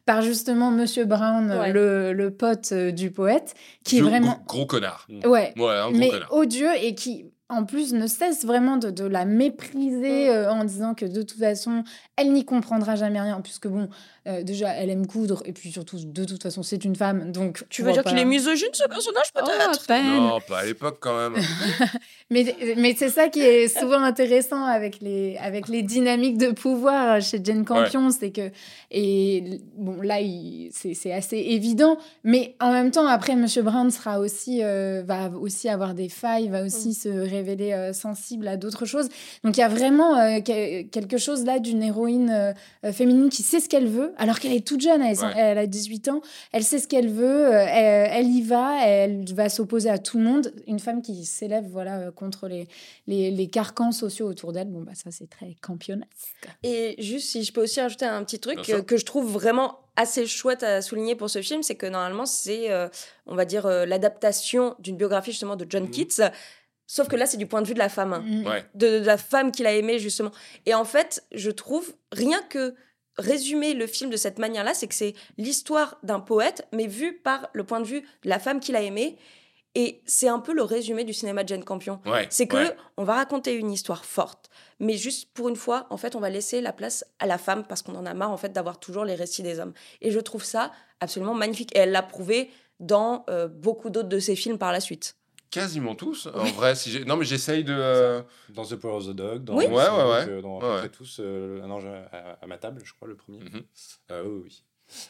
[0.06, 1.72] par justement Monsieur Brown, Ouais.
[1.72, 5.06] le, le pote euh, du poète, qui est Gros- vraiment Gros connard.
[5.24, 6.32] ouais Ouais, un gros mais connard.
[6.32, 10.30] odieux et qui en plus, ne cesse vraiment de, de la mépriser Mm.
[10.30, 11.84] euh, en disant que de toute façon,
[12.16, 13.88] elle n'y comprendra jamais rien, puisque bon,
[14.26, 17.64] euh, déjà, elle aime coudre, et puis surtout, de toute façon, c'est une femme, donc...
[17.68, 19.90] Tu on veux dire qu'il est misogyne, ce personnage, Oh, peut-être?
[20.04, 21.40] Non, pas à l'époque quand même.
[22.30, 27.20] Mais, mais c'est ça qui est souvent intéressant avec les, avec les dynamiques de pouvoir
[27.20, 28.50] chez Jane Campion, c'est que,
[28.90, 30.16] et bon, là,
[30.72, 35.28] c'est c'est assez évident, mais en même temps, après, Monsieur Brown sera aussi, euh, va
[35.30, 36.92] aussi avoir des failles, va aussi Mm.
[36.94, 39.08] se révéler euh, sensible à d'autres choses.
[39.44, 42.30] Donc, il y a vraiment euh, que- quelque chose là d'une héroïne
[42.84, 45.32] euh, féminine qui sait ce qu'elle veut, alors qu'elle est toute jeune, elle, Ouais.
[45.36, 46.20] elle a 18 ans,
[46.52, 50.18] elle sait ce qu'elle veut, euh, elle, elle y va, elle va s'opposer à tout
[50.18, 50.52] le monde.
[50.66, 52.66] Une femme qui s'élève voilà, euh, contre les,
[53.06, 56.08] les, les carcans sociaux autour d'elle, bon, bah, ça c'est très campionnesque.
[56.62, 59.78] Et juste, si je peux aussi rajouter un petit truc euh, que je trouve vraiment
[59.96, 62.88] assez chouette à souligner pour ce film, c'est que normalement, c'est, euh,
[63.26, 65.90] on va dire, euh, l'adaptation d'une biographie justement de John Mhm.
[65.90, 66.32] Keats.
[66.86, 68.22] Sauf que là, c'est du point de vue de la femme.
[68.24, 68.46] Mm.
[68.46, 68.64] Ouais.
[68.74, 70.30] de, de la femme qu'il a aimée justement.
[70.66, 72.74] Et en fait, je trouve rien que
[73.16, 77.48] résumer le film de cette manière-là, c'est que c'est l'histoire d'un poète, mais vu par
[77.52, 79.16] le point de vue de la femme qu'il a aimée.
[79.76, 82.00] Et c'est un peu le résumé du cinéma de Jane Campion.
[82.06, 82.28] Ouais.
[82.30, 82.76] C'est que ouais.
[82.96, 86.30] on va raconter une histoire forte, mais juste pour une fois, en fait, on va
[86.30, 89.04] laisser la place à la femme parce qu'on en a marre en fait d'avoir toujours
[89.04, 89.72] les récits des hommes.
[90.00, 90.70] Et je trouve ça
[91.00, 91.74] absolument magnifique.
[91.74, 95.16] Et elle l'a prouvé dans euh, beaucoup d'autres de ses films par la suite.
[95.50, 96.26] Quasiment tous.
[96.34, 97.72] En vrai, si j'ai- non mais j'essaye de.
[97.76, 99.66] euh, Dans The Power of the Dog, dans Oui.
[99.66, 100.28] Ouais, ouais, ouais.
[100.28, 100.78] euh, dans Ouais, à peu ouais.
[100.80, 103.38] près tous, euh, Un ange à, à ma table, je crois, le premier.
[103.40, 103.62] mhm.
[104.10, 104.62] Euh, oui, oui.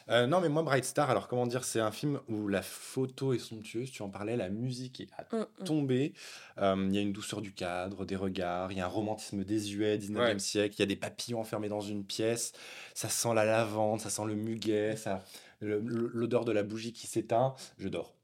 [0.09, 3.33] Euh, non, mais moi, Bright Star, alors comment dire, c'est un film où la photo
[3.33, 5.65] est somptueuse, tu en parlais, la musique est à Mm, mm.
[5.65, 6.13] tomber.
[6.59, 9.43] Euh, Il y a une douceur du cadre, des regards, il y a un romantisme
[9.45, 10.39] désuet, 19e Ouais.
[10.39, 12.53] siècle, il y a des papillons enfermés dans une pièce,
[12.95, 15.25] ça sent la lavande, ça sent le muguet, ça,
[15.61, 17.55] le- le- l'odeur de la bougie qui s'éteint.
[17.79, 18.15] Je dors.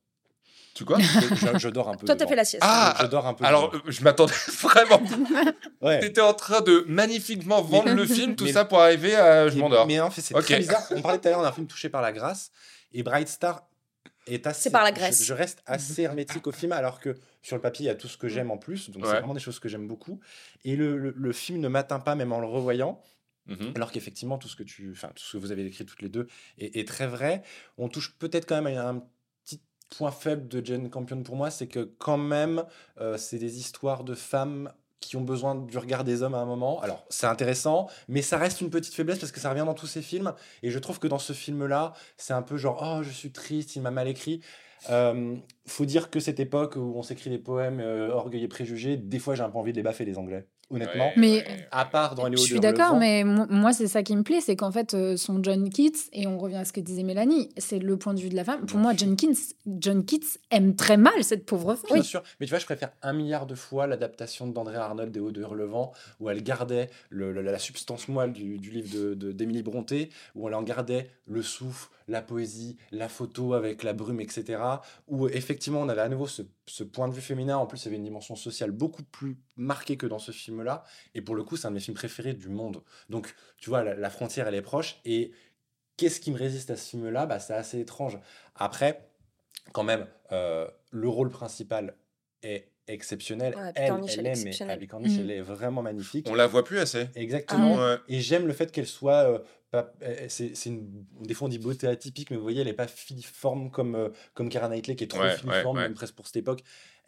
[0.80, 2.06] Tu quoi Je, dors un peu.
[2.06, 2.64] Toi, t'as fait la sieste.
[2.66, 3.44] Ah, Je dors un peu.
[3.44, 3.84] Alors, devant.
[3.86, 5.02] euh, je m'attendais vraiment.
[5.82, 6.00] ouais.
[6.00, 9.58] T'étais en train de magnifiquement vendre le film, tout Mais- ça pour arriver à je
[9.58, 9.86] m'endors.
[9.86, 10.44] Mais en fait, c'est Ok.
[10.44, 10.82] très bizarre.
[10.96, 12.50] On parlait tout à l'heure d'un film touché par la grâce.
[12.94, 13.66] Et Bright Star
[14.26, 14.62] est assez.
[14.62, 15.22] C'est par la Grèce.
[15.22, 18.08] Je, reste assez hermétique au film, alors que sur le papier, il y a tout
[18.08, 18.88] ce que j'aime en plus.
[18.88, 20.18] Donc, c'est vraiment des choses que j'aime beaucoup.
[20.64, 23.02] Et le, le- le film ne m'atteint pas, même en le revoyant.
[23.48, 23.72] Mhm.
[23.74, 26.08] Alors qu'effectivement, tout ce que tu, enfin, tout ce que vous avez écrit toutes les
[26.08, 27.42] deux est, est très vrai.
[27.76, 29.06] On touche peut-être quand même à un petit
[29.96, 32.64] point faible de Jane Campion pour moi, c'est que quand même,
[33.00, 36.44] euh, c'est des histoires de femmes qui ont besoin du regard des hommes à un
[36.44, 36.80] moment.
[36.82, 39.86] Alors, c'est intéressant, mais ça reste une petite faiblesse parce que ça revient dans tous
[39.86, 40.34] ces films.
[40.62, 43.76] Et je trouve que dans ce film-là, c'est un peu genre, oh, je suis triste,
[43.76, 44.42] il m'a mal écrit.
[44.88, 48.96] Euh, faut dire que cette époque où on s'écrit des poèmes euh, orgueil et préjugés,
[48.96, 51.06] des fois j'ai un peu envie de les baffer les Anglais, honnêtement.
[51.08, 53.86] Ouais, Mais- À part dans Je les suis Odeurs, le d'accord, mais mo- moi, c'est
[53.88, 56.64] ça qui me plaît, c'est qu'en fait, euh, son John Keats, et on revient à
[56.64, 58.66] ce que disait Mélanie, c'est le point de vue de la femme.
[58.66, 58.92] Pour moi.
[58.96, 61.94] John Keats, John Keats aime très mal cette pauvre femme.
[61.94, 65.20] Bien sûr, mais tu vois, je préfère un milliard de fois l'adaptation d'André Arnold des
[65.20, 69.32] Hauts de Hurlevent, où elle gardait le- la substance moelle du, du livre d'Émilie de,
[69.32, 74.20] d'Émilie Bronté, où elle en gardait le souffle, la poésie, la photo avec la brume,
[74.20, 74.60] etc.
[75.08, 77.56] Où effectivement, on avait à nouveau ce, ce point de vue féminin.
[77.56, 80.84] En plus, il y avait une dimension sociale beaucoup plus marquée que dans ce film-là.
[81.14, 82.82] Et pour le coup, c'est un de mes films préférés du monde.
[83.08, 85.00] Donc, tu vois, la, frontière, elle est proche.
[85.04, 85.32] Et
[85.96, 87.26] qu'est-ce qui me résiste à ce film-là?
[87.26, 88.18] Bah, C'est assez étrange.
[88.54, 89.10] Après,
[89.72, 91.96] quand même, euh, le rôle principal
[92.42, 93.54] est exceptionnel.
[93.56, 94.74] Ouais, elle, elle est mais exceptionnelle.
[94.76, 95.20] Abby Cornish, Mm.
[95.20, 96.26] elle est vraiment magnifique.
[96.30, 97.06] On la voit plus assez.
[97.16, 97.76] Exactement.
[97.76, 97.96] Ouais.
[98.08, 99.24] Et j'aime le fait qu'elle soit.
[99.30, 99.38] euh,
[99.70, 100.88] pas- euh, c'est, c'est une,
[101.22, 104.08] des fois on dit beauté atypique, mais vous voyez, elle n'est pas filiforme comme, euh,
[104.34, 105.88] comme Keira Knightley, qui est trop Ouais, filiforme, ouais, ouais.
[105.88, 106.62] même presque pour cette époque.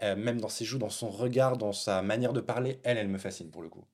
[0.04, 3.06] Euh, même dans ses joues, dans son regard, dans sa manière de parler, elle, elle
[3.08, 3.84] me fascine pour le coup.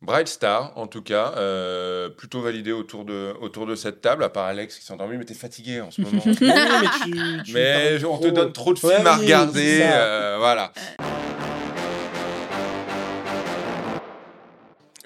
[0.00, 4.28] Bright Star, en tout cas, euh, plutôt validé autour de, autour de cette table, à
[4.28, 6.22] part Alex qui s'est endormi, mais t'es fatigué en ce moment.
[6.26, 9.80] Oui, mais tu, tu mais parles on te donne trop de Ouais, films à regarder,
[9.82, 10.72] euh, voilà.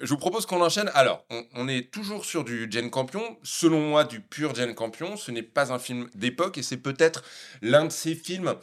[0.01, 0.89] Je vous propose qu'on enchaîne.
[0.93, 3.37] Alors, on, on est toujours sur du Jane Campion.
[3.43, 5.15] Selon moi, du pur Jane Campion.
[5.17, 7.23] Ce n'est pas un film d'époque et c'est peut-être
[7.61, 8.55] l'un de ces films,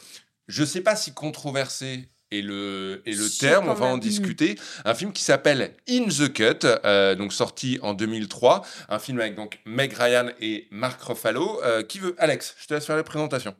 [0.48, 4.57] je sais pas si controversé est le, est le terme, on va en discuter.
[4.85, 8.64] Un film qui s'appelle In the Cut, euh, donc sorti en 2003.
[8.90, 11.62] Un film avec donc Meg Ryan et Mark Ruffalo.
[11.64, 13.55] Euh, qui veut Alex, je te laisse faire la présentation.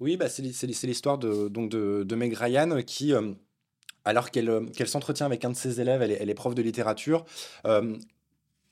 [0.00, 2.80] Oui, bah, c'est l'hi- c'est l'hi- c'est l'histoire de, donc de, de Meg Ryan euh,
[2.80, 3.32] qui, euh,
[4.04, 6.54] alors qu'elle euh, qu'elle s'entretient avec un de ses élèves, elle est, elle est prof
[6.54, 7.24] de littérature,
[7.66, 7.96] euh,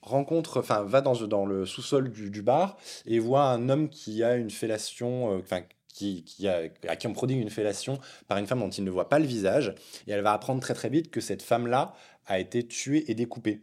[0.03, 4.23] rencontre, enfin va dans, dans le sous-sol du, du bar et voit un homme qui
[4.23, 5.63] a une fellation, euh, enfin
[5.93, 8.91] qui, qui a, à qui on prodigue une fellation par une femme dont il ne
[8.91, 9.75] voit pas le visage.
[10.07, 11.95] Et elle va apprendre très très vite que cette femme-là
[12.27, 13.63] a été tuée et découpée.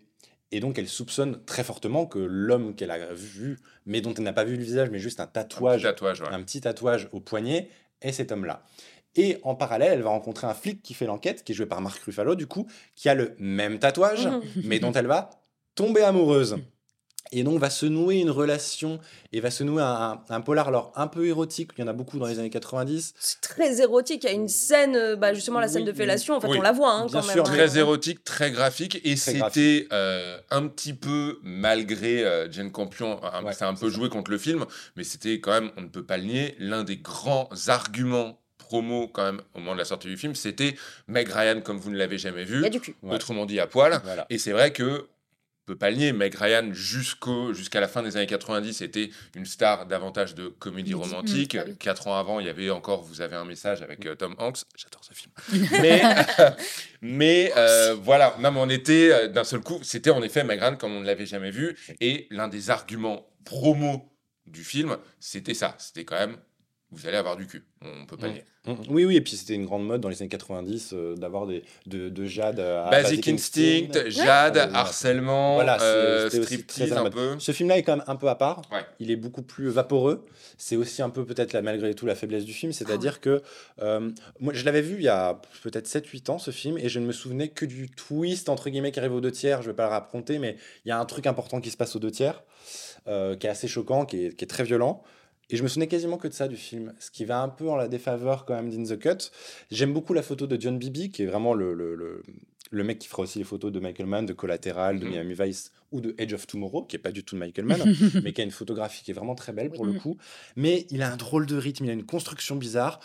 [0.51, 4.34] Et donc elle soupçonne très fortement que l'homme qu'elle a vu, mais dont elle n'a
[4.34, 6.28] pas vu le visage, mais juste un Un tatouage petit tatouage, ouais.
[6.30, 7.69] un petit tatouage au poignet
[8.01, 8.63] est cet homme-là.
[9.15, 11.82] Et en parallèle, elle va rencontrer un flic qui fait l'enquête, qui est joué par
[11.82, 14.28] Marc Ruffalo, du coup, qui a le même tatouage,
[14.63, 15.30] mais dont elle va
[15.75, 16.58] tomber amoureuse.
[17.32, 18.99] Et donc va se nouer une relation
[19.34, 21.93] et va se nouer un, un, polar alors un peu érotique, il y en a
[21.93, 23.13] beaucoup dans les années 90.
[23.19, 26.36] C'est très érotique, il y a une scène, euh, bah justement la scène de fellation,
[26.36, 27.51] en fait on la voit hein, quand Bien Sûr, hein.
[27.51, 33.19] très érotique, très graphique, et c'était euh, un petit peu, malgré euh, Jane Campion,
[33.51, 36.17] c'est un peu joué contre le film, mais c'était quand même, on ne peut pas
[36.17, 40.17] le nier, l'un des grands arguments promo quand même au moment de la sortie du
[40.17, 40.75] film, c'était
[41.08, 42.65] Meg Ryan comme vous ne l'avez jamais vu,
[43.04, 45.08] autrement dit à poil, et c'est vrai que
[45.65, 49.86] peut pas le nier, Meg Ryan, jusqu'à la fin des années 90, était une star
[49.88, 51.58] davantage de comédie romantique.
[51.80, 54.60] Quatre ans avant, il y avait encore Vous avez un message avec euh, Tom Hanks.
[54.75, 55.32] J'adore ce film.
[55.82, 56.01] mais
[57.01, 60.60] mais euh, voilà, non, mais on était euh, d'un seul coup, c'était en effet Meg
[60.60, 61.75] Ryan comme on ne l'avait jamais vu.
[61.99, 64.12] Et l'un des arguments promo
[64.45, 65.75] du film, c'était ça.
[65.80, 66.38] C'était quand même
[66.91, 67.63] vous allez avoir du cul.
[67.82, 68.43] On peut pas dire.
[68.65, 68.71] Mmh.
[68.71, 68.76] Mmh.
[68.89, 71.63] Oui, oui, et puis c'était une grande mode dans les années 90 euh, d'avoir des
[71.86, 77.36] de, de Jade à Basic, Instinct, Jade, harcèlement, voilà, euh, striptease un peu.
[77.39, 78.62] Ce film-là est quand même un peu à part.
[79.00, 80.26] Il est beaucoup plus vaporeux.
[80.58, 83.41] C'est aussi un peu peut-être malgré tout la faiblesse du film, c'est-à-dire que
[83.82, 87.00] euh, moi je l'avais vu il y a peut-être 7-8 ans ce film et je
[87.00, 89.62] ne me souvenais que du twist entre guillemets qui arrive aux deux tiers.
[89.62, 91.95] Je vais pas le raconter, mais il y a un truc important qui se passe
[91.95, 92.43] aux deux tiers.
[93.06, 95.04] qui est assez choquant, qui est, qui est très violent.
[95.49, 97.69] Et je me souvenais quasiment que de ça du film, ce qui va un peu
[97.69, 99.29] en la défaveur quand même d'In the Cut.
[99.71, 102.23] J'aime beaucoup la photo de John Bibi, qui est vraiment le, le,
[102.71, 105.12] le, mec qui fera aussi les photos de Michael Mann, de Collateral, de mhm.
[105.12, 107.95] Miami Vice ou de Edge of Tomorrow, qui est pas du tout de Michael Mann,
[108.23, 110.17] mais qui a une photographie qui est vraiment très belle pour le coup.
[110.55, 112.99] Mais il a un drôle de rythme, il a une construction bizarre.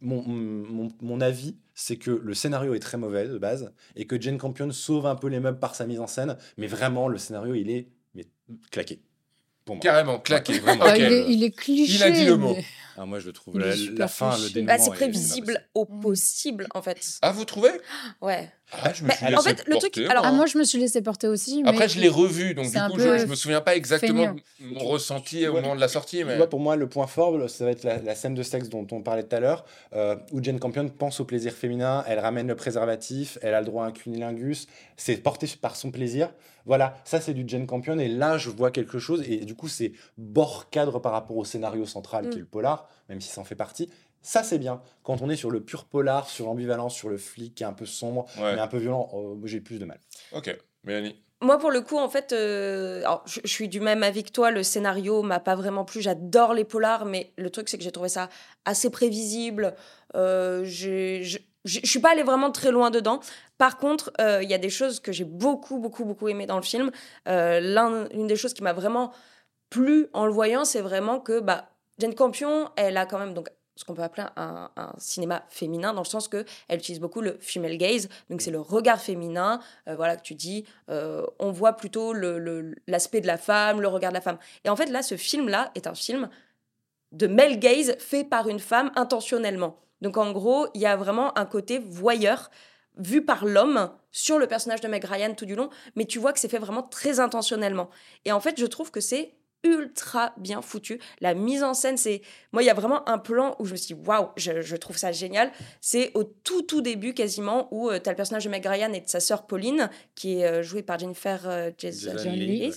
[0.00, 4.20] Mon, mon, mon avis, c'est que le scénario est très mauvais de base et que
[4.20, 7.18] Jane Campion sauve un peu les meubles par sa mise en scène, mais vraiment le
[7.18, 8.26] scénario il est mais,
[8.70, 9.00] claqué.
[9.80, 10.86] Carrément, claqué, vraiment.
[10.94, 11.96] il, est, il, est, cliché.
[11.96, 12.56] Il a dit le mot.
[12.96, 14.72] Ah, moi, je le trouve la, fin, le dénouement.
[14.72, 17.18] Bah, c'est prévisible au possible, en fait.
[17.22, 17.72] Ah, vous trouvez?
[18.20, 18.50] Ouais.
[18.72, 19.98] Ah, je me suis laissé en fait, le truc.
[20.08, 21.62] Alors, ah, moi, je me suis laissé porter aussi.
[21.62, 24.40] Mais Après, je l'ai revu, donc du coup, je, je, me souviens pas exactement de
[24.60, 26.24] mon ressenti au moment de la sortie.
[26.24, 26.36] Mais...
[26.36, 29.02] Vois, pour moi, le point fort, ça va être la, scène de sexe dont on
[29.02, 32.56] parlait tout à l'heure, euh, où Jane Campion pense au plaisir féminin, elle ramène le
[32.56, 36.30] préservatif, elle a le droit à un cunilingus, c'est porté par son plaisir.
[36.64, 39.68] Voilà, ça c'est du Jane Campion, et là, je vois quelque chose, et du coup,
[39.68, 42.40] c'est bord cadre par rapport au scénario central qui est mm.
[42.40, 43.90] le polar, même si ça en fait partie.
[44.22, 44.82] Ça, c'est bien.
[45.04, 47.72] Quand on est sur le pur polar, sur l'ambivalence, sur le flic qui est un
[47.72, 50.00] peu sombre, mais un peu violent, oh, j'ai plus de mal.
[50.32, 54.30] Ok, Mélanie moi, pour le coup, en fait, euh, je, suis du même avis que
[54.30, 54.50] toi.
[54.50, 56.00] Le scénario m'a pas vraiment plu.
[56.00, 58.30] J'adore les polars, mais le truc, c'est que j'ai trouvé ça
[58.64, 59.74] assez prévisible.
[60.14, 63.20] Euh, je, suis pas allée vraiment très loin dedans.
[63.58, 66.56] Par contre, euh, il y a des choses que j'ai beaucoup, beaucoup, beaucoup aimé dans
[66.56, 66.90] le film.
[67.28, 67.60] Euh,
[68.12, 69.12] L'une des choses qui m'a vraiment
[69.68, 73.48] plu en le voyant, c'est vraiment que bah, Jane Campion, elle a quand même donc
[73.76, 77.36] ce qu'on peut appeler un, cinéma féminin dans le sens que elle utilise beaucoup le
[77.40, 81.74] female gaze donc c'est le regard féminin euh, voilà que tu dis euh, on voit
[81.74, 82.14] plutôt
[82.86, 84.38] l'aspect de la femme le regard de la femme.
[84.64, 86.28] Et en fait là ce film là est un film
[87.12, 89.78] de male gaze fait par une femme intentionnellement.
[90.00, 92.50] Donc en gros il y a vraiment un côté voyeur
[92.96, 96.32] vu par l'homme sur le personnage de Meg Ryan tout du long mais tu vois
[96.32, 97.90] que c'est fait vraiment très intentionnellement.
[98.24, 99.34] Et en fait je trouve que c'est
[99.66, 101.00] ultra bien foutu.
[101.20, 102.22] La mise en scène, c'est.
[102.52, 104.96] Moi, il y a vraiment un plan où je me suis dit, waouh, je, trouve
[104.96, 105.50] ça génial.
[105.80, 108.92] C'est au tout, tout début, quasiment, où euh, tu as le personnage de Meg Ryan
[108.92, 112.72] et de sa sœur Pauline, qui est euh, jouée par Jennifer euh, Jason Lee.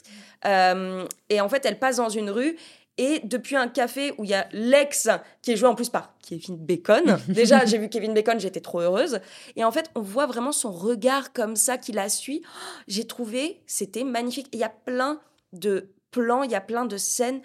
[0.45, 2.58] et en fait, elle passe dans une rue.
[2.99, 5.08] Et depuis un café où il y a l'ex
[5.41, 7.17] qui est joué en plus par Kevin Bacon.
[7.30, 9.21] Déjà, j'ai vu Kevin Bacon, j'étais trop heureuse.
[9.56, 12.41] Et en fait, on voit vraiment son regard comme ça qui la suit.
[12.89, 14.49] J'ai trouvé, c'était magnifique.
[14.52, 15.21] Il y a plein
[15.54, 17.41] de plans, il y a plein de scènes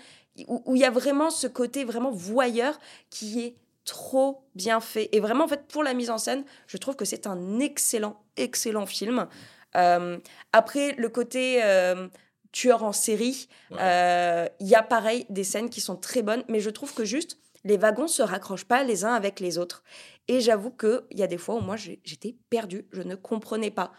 [0.49, 2.79] où, il y a vraiment ce côté vraiment voyeur
[3.11, 5.09] qui est trop bien fait.
[5.13, 8.23] Et vraiment, en fait, pour la mise en scène, je trouve que c'est un excellent,
[8.37, 9.29] excellent film.
[9.77, 10.19] Euh,
[10.53, 12.09] après, le côté euh,
[12.53, 16.61] tueur en série, euh, il y a pareil des scènes qui sont très bonnes, mais
[16.61, 19.83] je trouve que juste les wagons se raccrochent pas les uns avec les autres.
[20.29, 23.93] Et j'avoue qu'il y a des fois où moi j'étais perdue, je ne comprenais pas.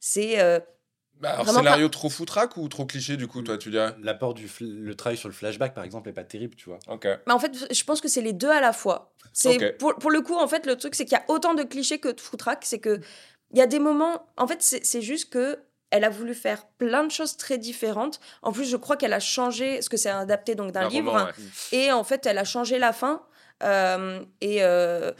[0.00, 0.38] C'est
[1.22, 3.94] bah, alors, scénario trop foutraque ou trop cliché, du coup, toi, tu dirais?
[4.02, 6.80] L'apport du le travail sur le flashback, par exemple, est pas terrible, tu vois.
[6.88, 7.06] Ok.
[7.26, 9.14] Mais en fait, je pense que c'est les deux à la fois.
[9.32, 11.62] C'est pour, pour, le coup, en fait, le truc, c'est qu'il y a autant de
[11.62, 12.64] clichés que de foutraque.
[12.64, 13.00] C'est que
[13.52, 14.26] il y a des moments.
[14.36, 18.18] En fait, c'est juste que elle a voulu faire plein de choses très différentes.
[18.42, 21.30] En plus, je crois qu'elle a changé, ce que c'est adapté donc d'un livre,
[21.70, 23.22] et en fait, elle a changé la fin.
[23.62, 25.12] Euh, et, euh,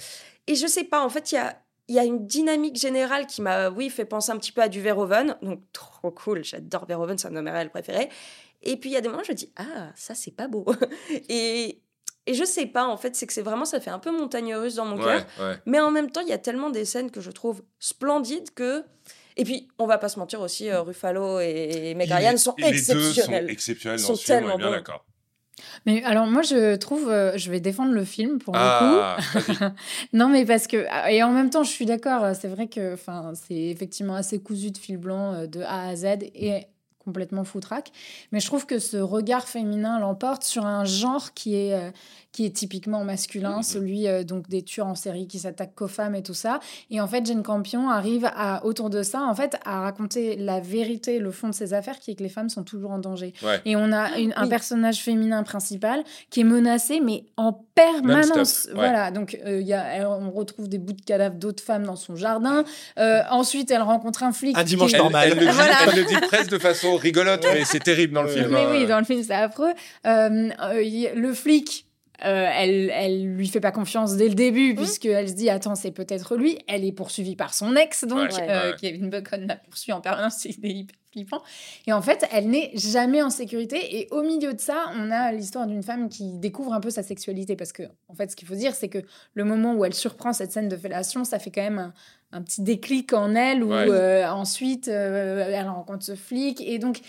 [0.48, 3.26] et je sais pas, en fait, il y a, il y a une dynamique générale
[3.26, 5.36] qui m'a, oui, fait penser un petit peu à du Verhoeven.
[5.42, 6.44] Donc, trop cool.
[6.44, 8.08] J'adore Verhoeven, c'est un de mes réels préférés.
[8.62, 10.46] Et puis, il y a des moments où je me dis, ah, ça, c'est pas
[10.48, 10.64] beau.
[11.28, 11.80] et,
[12.26, 14.54] et je sais pas, en fait, c'est que c'est vraiment, ça fait un peu montagne
[14.54, 15.26] russe dans mon Ouais, cœur.
[15.40, 15.56] ouais.
[15.66, 18.84] Mais en même temps, il y a tellement des scènes que je trouve splendides que.
[19.36, 22.56] Et puis, on va pas se mentir aussi, euh, Ruffalo et Meg Ryan sont sont
[22.58, 23.50] exceptionnels.
[23.50, 24.74] exceptionnels Ils dans sont on est tellement bien bons.
[25.86, 29.44] Mais alors, moi, je trouve, euh, je vais défendre le film pour le coup.
[29.60, 29.72] Ah.
[30.12, 30.86] Non, mais parce que.
[31.10, 34.70] Et en même temps, je suis d'accord, c'est vrai que enfin, c'est effectivement assez cousu
[34.70, 36.66] de fil blanc euh, de A à Z et
[37.04, 37.90] complètement foutraque.
[38.30, 41.90] Mais je trouve que ce regard féminin l'emporte sur un genre qui est, euh,
[42.32, 46.14] qui est typiquement masculin, celui euh, donc des tueurs en série qui s'attaquent qu'aux femmes
[46.14, 46.60] et tout ça.
[46.90, 50.58] Et en fait, Jane Campion arrive à, autour de ça, en fait, à raconter la
[50.60, 53.34] vérité, le fond de ses affaires, qui est que les femmes sont toujours en danger.
[53.42, 53.60] Ouais.
[53.66, 54.48] Et on a une- un Oui.
[54.48, 58.64] personnage féminin principal qui est menacé, mais en permanence.
[58.68, 58.74] Ouais.
[58.74, 61.84] Voilà, donc euh, il y a, elle- on retrouve des bouts de cadavres d'autres femmes
[61.84, 62.64] dans son jardin.
[62.98, 64.56] Euh, ensuite, elle rencontre un flic.
[64.56, 65.28] Un dimanche est- Elle, normal.
[65.32, 65.74] elle le dit, Voilà.
[65.88, 68.48] elle le dit presque de façon rigolote, mais c'est terrible dans le film.
[68.50, 68.68] Mais hein.
[68.70, 69.72] oui, dans le film, c'est affreux.
[70.06, 71.86] Euh, euh, le flic.
[72.24, 75.90] Euh, elle, elle lui fait pas confiance dès le début, puisqu'elle se dit Attends, c'est
[75.90, 76.58] peut-être lui.
[76.68, 78.76] Elle est poursuivie par son ex, donc, Ouais, euh, ouais.
[78.80, 81.42] Kevin Bacon la poursuit en permanence, c'est hyper flippant.
[81.86, 83.98] Et en fait, elle n'est jamais en sécurité.
[83.98, 87.02] Et au milieu de ça, on a l'histoire d'une femme qui découvre un peu sa
[87.02, 87.54] sexualité.
[87.56, 88.98] Parce que, en fait, ce qu'il faut dire, c'est que
[89.34, 91.92] le moment où elle surprend cette scène de fellation, ça fait quand même un,
[92.32, 93.86] un petit déclic en elle, où Ouais.
[93.90, 96.60] euh, ensuite, euh, elle rencontre ce flic.
[96.62, 97.00] Et donc.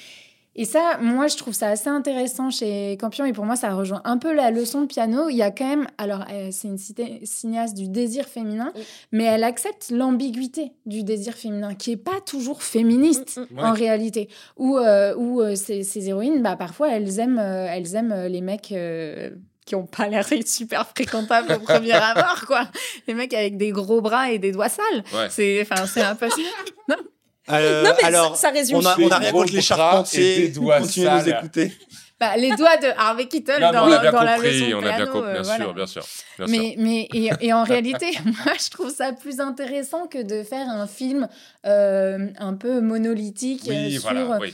[0.55, 3.25] Et ça, moi, je trouve ça assez intéressant chez Campion.
[3.25, 5.27] Et pour moi, ça rejoint un peu la leçon de piano.
[5.29, 5.87] Il y a quand même.
[5.97, 8.83] Alors, euh, c'est une cité- cinéaste du désir féminin, Oui.
[9.11, 13.57] mais elle accepte l'ambiguïté du désir féminin, qui est pas toujours féministe Mm, mm.
[13.57, 13.63] Ouais.
[13.65, 14.29] en réalité.
[14.57, 18.41] Où, euh, où euh, ces, ces héroïnes, bah, parfois, elles aiment, euh, elles aiment les
[18.41, 18.71] mecs.
[18.71, 19.31] euh,
[19.65, 22.67] qui ont pas l'air super fréquentables au premier abord, quoi.
[23.07, 25.03] Les mecs avec des gros bras et des doigts sales.
[25.13, 25.29] Ouais.
[25.29, 26.27] C'est, enfin, c'est un peu.
[27.51, 28.77] Euh, Non, mais alors, ça, ça résume.
[28.77, 30.53] on a, on a rien contre les charpentiers.
[30.53, 31.73] Continuez de nous écouter.
[32.19, 34.69] Bah, les doigts de Harvey Keitel Non, dans, on a bien dans la compris, leçon
[34.69, 35.63] de on a bien compris, euh, bien voilà.
[35.65, 36.03] sûr, bien sûr.
[36.38, 36.56] bien sûr.
[36.58, 40.69] Mais, mais et, et en réalité, moi, je trouve ça plus intéressant que de faire
[40.69, 41.27] un film
[41.65, 44.53] euh, un peu monolithique Oui, sur voilà, oui.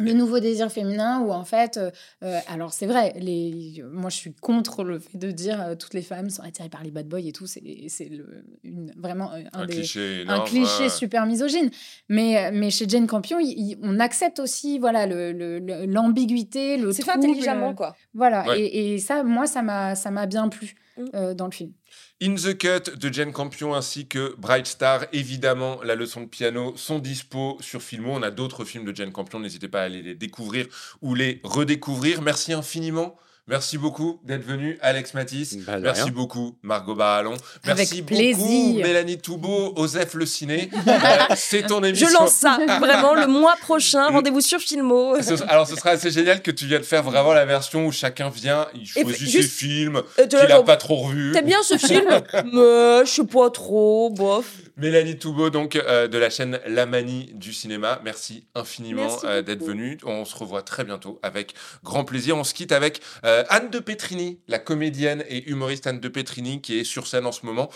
[0.00, 1.90] Le nouveau désir féminin, où en fait, euh,
[2.22, 5.94] euh, alors c'est vrai, les, moi je suis contre le fait de dire euh, toutes
[5.94, 9.32] les femmes sont attirées par les bad boys et tout, c'est c'est le- une- vraiment
[9.32, 10.88] euh, un, Un des, cliché un cliché ouais.
[10.88, 11.70] super misogyne.
[12.08, 16.76] Mais, mais chez Jane Campion, il- il- on accepte aussi voilà le- le- le- l'ambiguïté,
[16.76, 17.96] le, C'est fait trouble, intelligemment, quoi.
[18.14, 18.60] Voilà, Ouais.
[18.60, 21.04] et, et ça, moi, ça m'a ça m'a bien plu Mm.
[21.14, 21.72] euh, dans le film.
[22.20, 26.76] In the Cut de Jane Campion ainsi que Bright Star, évidemment, la leçon de piano
[26.76, 28.10] sont dispo sur Filmo.
[28.12, 30.66] On a d'autres films de Jane Campion, n'hésitez pas à aller les découvrir
[31.00, 32.20] ou les redécouvrir.
[32.20, 33.16] Merci infiniment.
[33.48, 35.56] Merci beaucoup d'être venu, Alex Matisse.
[35.66, 36.12] Bah, Merci rien.
[36.12, 37.34] beaucoup, Margot Barallon.
[37.64, 38.84] Merci Avec beaucoup, plaisir.
[38.84, 40.68] Mélanie Toubeau, Osef Le Ciné.
[40.86, 40.90] Euh,
[41.34, 42.08] C'est ton émission.
[42.08, 44.08] Je lance ça, vraiment, le mois prochain.
[44.08, 45.14] Rendez-vous sur Filmo.
[45.48, 48.66] Alors, ce sera assez génial que tu viennes faire vraiment la version où chacun vient,
[48.74, 51.32] il choisit ses films Euh, tu qu'il n'a pas trop revus.
[51.32, 52.04] T'aimes bien ce film?
[52.52, 54.44] Mais je sais pas trop, bof.
[54.78, 58.00] Mélanie Toubeau, donc euh, de la chaîne La Manie du cinéma.
[58.04, 59.98] Merci infiniment euh, d'être venue.
[60.04, 62.36] On se revoit très bientôt avec grand plaisir.
[62.36, 66.60] On se quitte avec euh, Anne de Petrini, la comédienne et humoriste Anne de Petrini,
[66.62, 67.70] qui est sur scène en ce moment,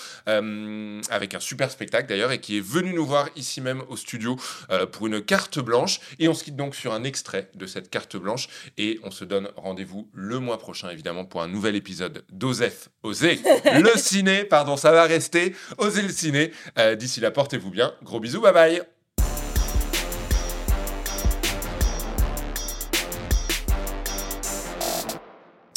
[1.11, 4.37] avec un super spectacle d'ailleurs, et qui est venue nous voir ici même au studio
[4.93, 5.99] pour une carte blanche.
[6.21, 8.49] Et on se quitte donc sur un extrait de cette carte blanche.
[8.79, 13.41] Et on se donne rendez-vous le mois prochain, évidemment, pour un nouvel épisode d'Osef, Osez,
[13.65, 16.53] le ciné, pardon, ça va rester, Osez le ciné.
[16.79, 17.95] Euh, D'ici là, portez-vous bien.
[18.03, 18.83] Gros bisous, bye bye.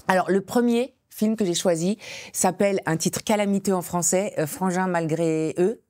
[0.08, 1.98] Alors, le premier film que j'ai choisi
[2.34, 5.82] s'appelle un titre calamiteux en français, euh, Frangin malgré eux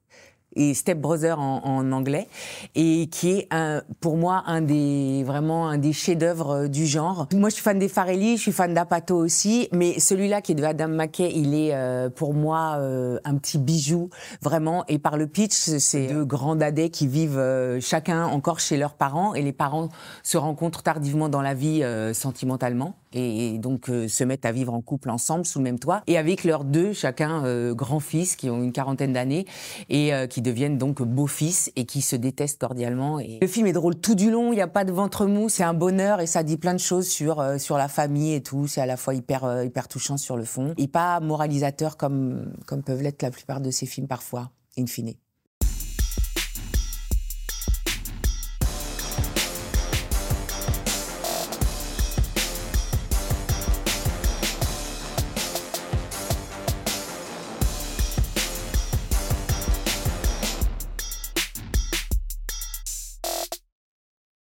[0.56, 2.28] et Step Brother en, en anglais,
[2.76, 7.28] et qui est un, pour moi un des vraiment un des chefs-d'œuvre euh, du genre.
[7.34, 10.56] Moi, je suis fan des Farelli, je suis fan d'Apato aussi, mais celui-là qui est
[10.56, 14.10] de Adam McKay, il est euh, pour moi euh, un petit bijou
[14.42, 14.84] vraiment.
[14.88, 18.94] Et par le pitch, c'est deux grands dadais qui vivent euh, chacun encore chez leurs
[18.94, 19.90] parents, et les parents
[20.24, 24.74] se rencontrent tardivement dans la vie euh, sentimentalement et donc euh, se mettent à vivre
[24.74, 28.62] en couple ensemble sous le même toit et avec leurs deux chacun grands-fils qui ont
[28.62, 29.46] une quarantaine d'années
[29.90, 33.96] et qui deviennent donc beaux-fils et qui se détestent cordialement et le film est drôle
[33.96, 36.44] tout du long il n'y a pas de ventre mou c'est un bonheur et ça
[36.44, 39.14] dit plein de choses sur euh, sur la famille et tout c'est à la fois
[39.14, 43.32] hyper euh, hyper touchant sur le fond et pas moralisateur comme comme peuvent l'être la
[43.32, 45.14] plupart de ces films parfois in fine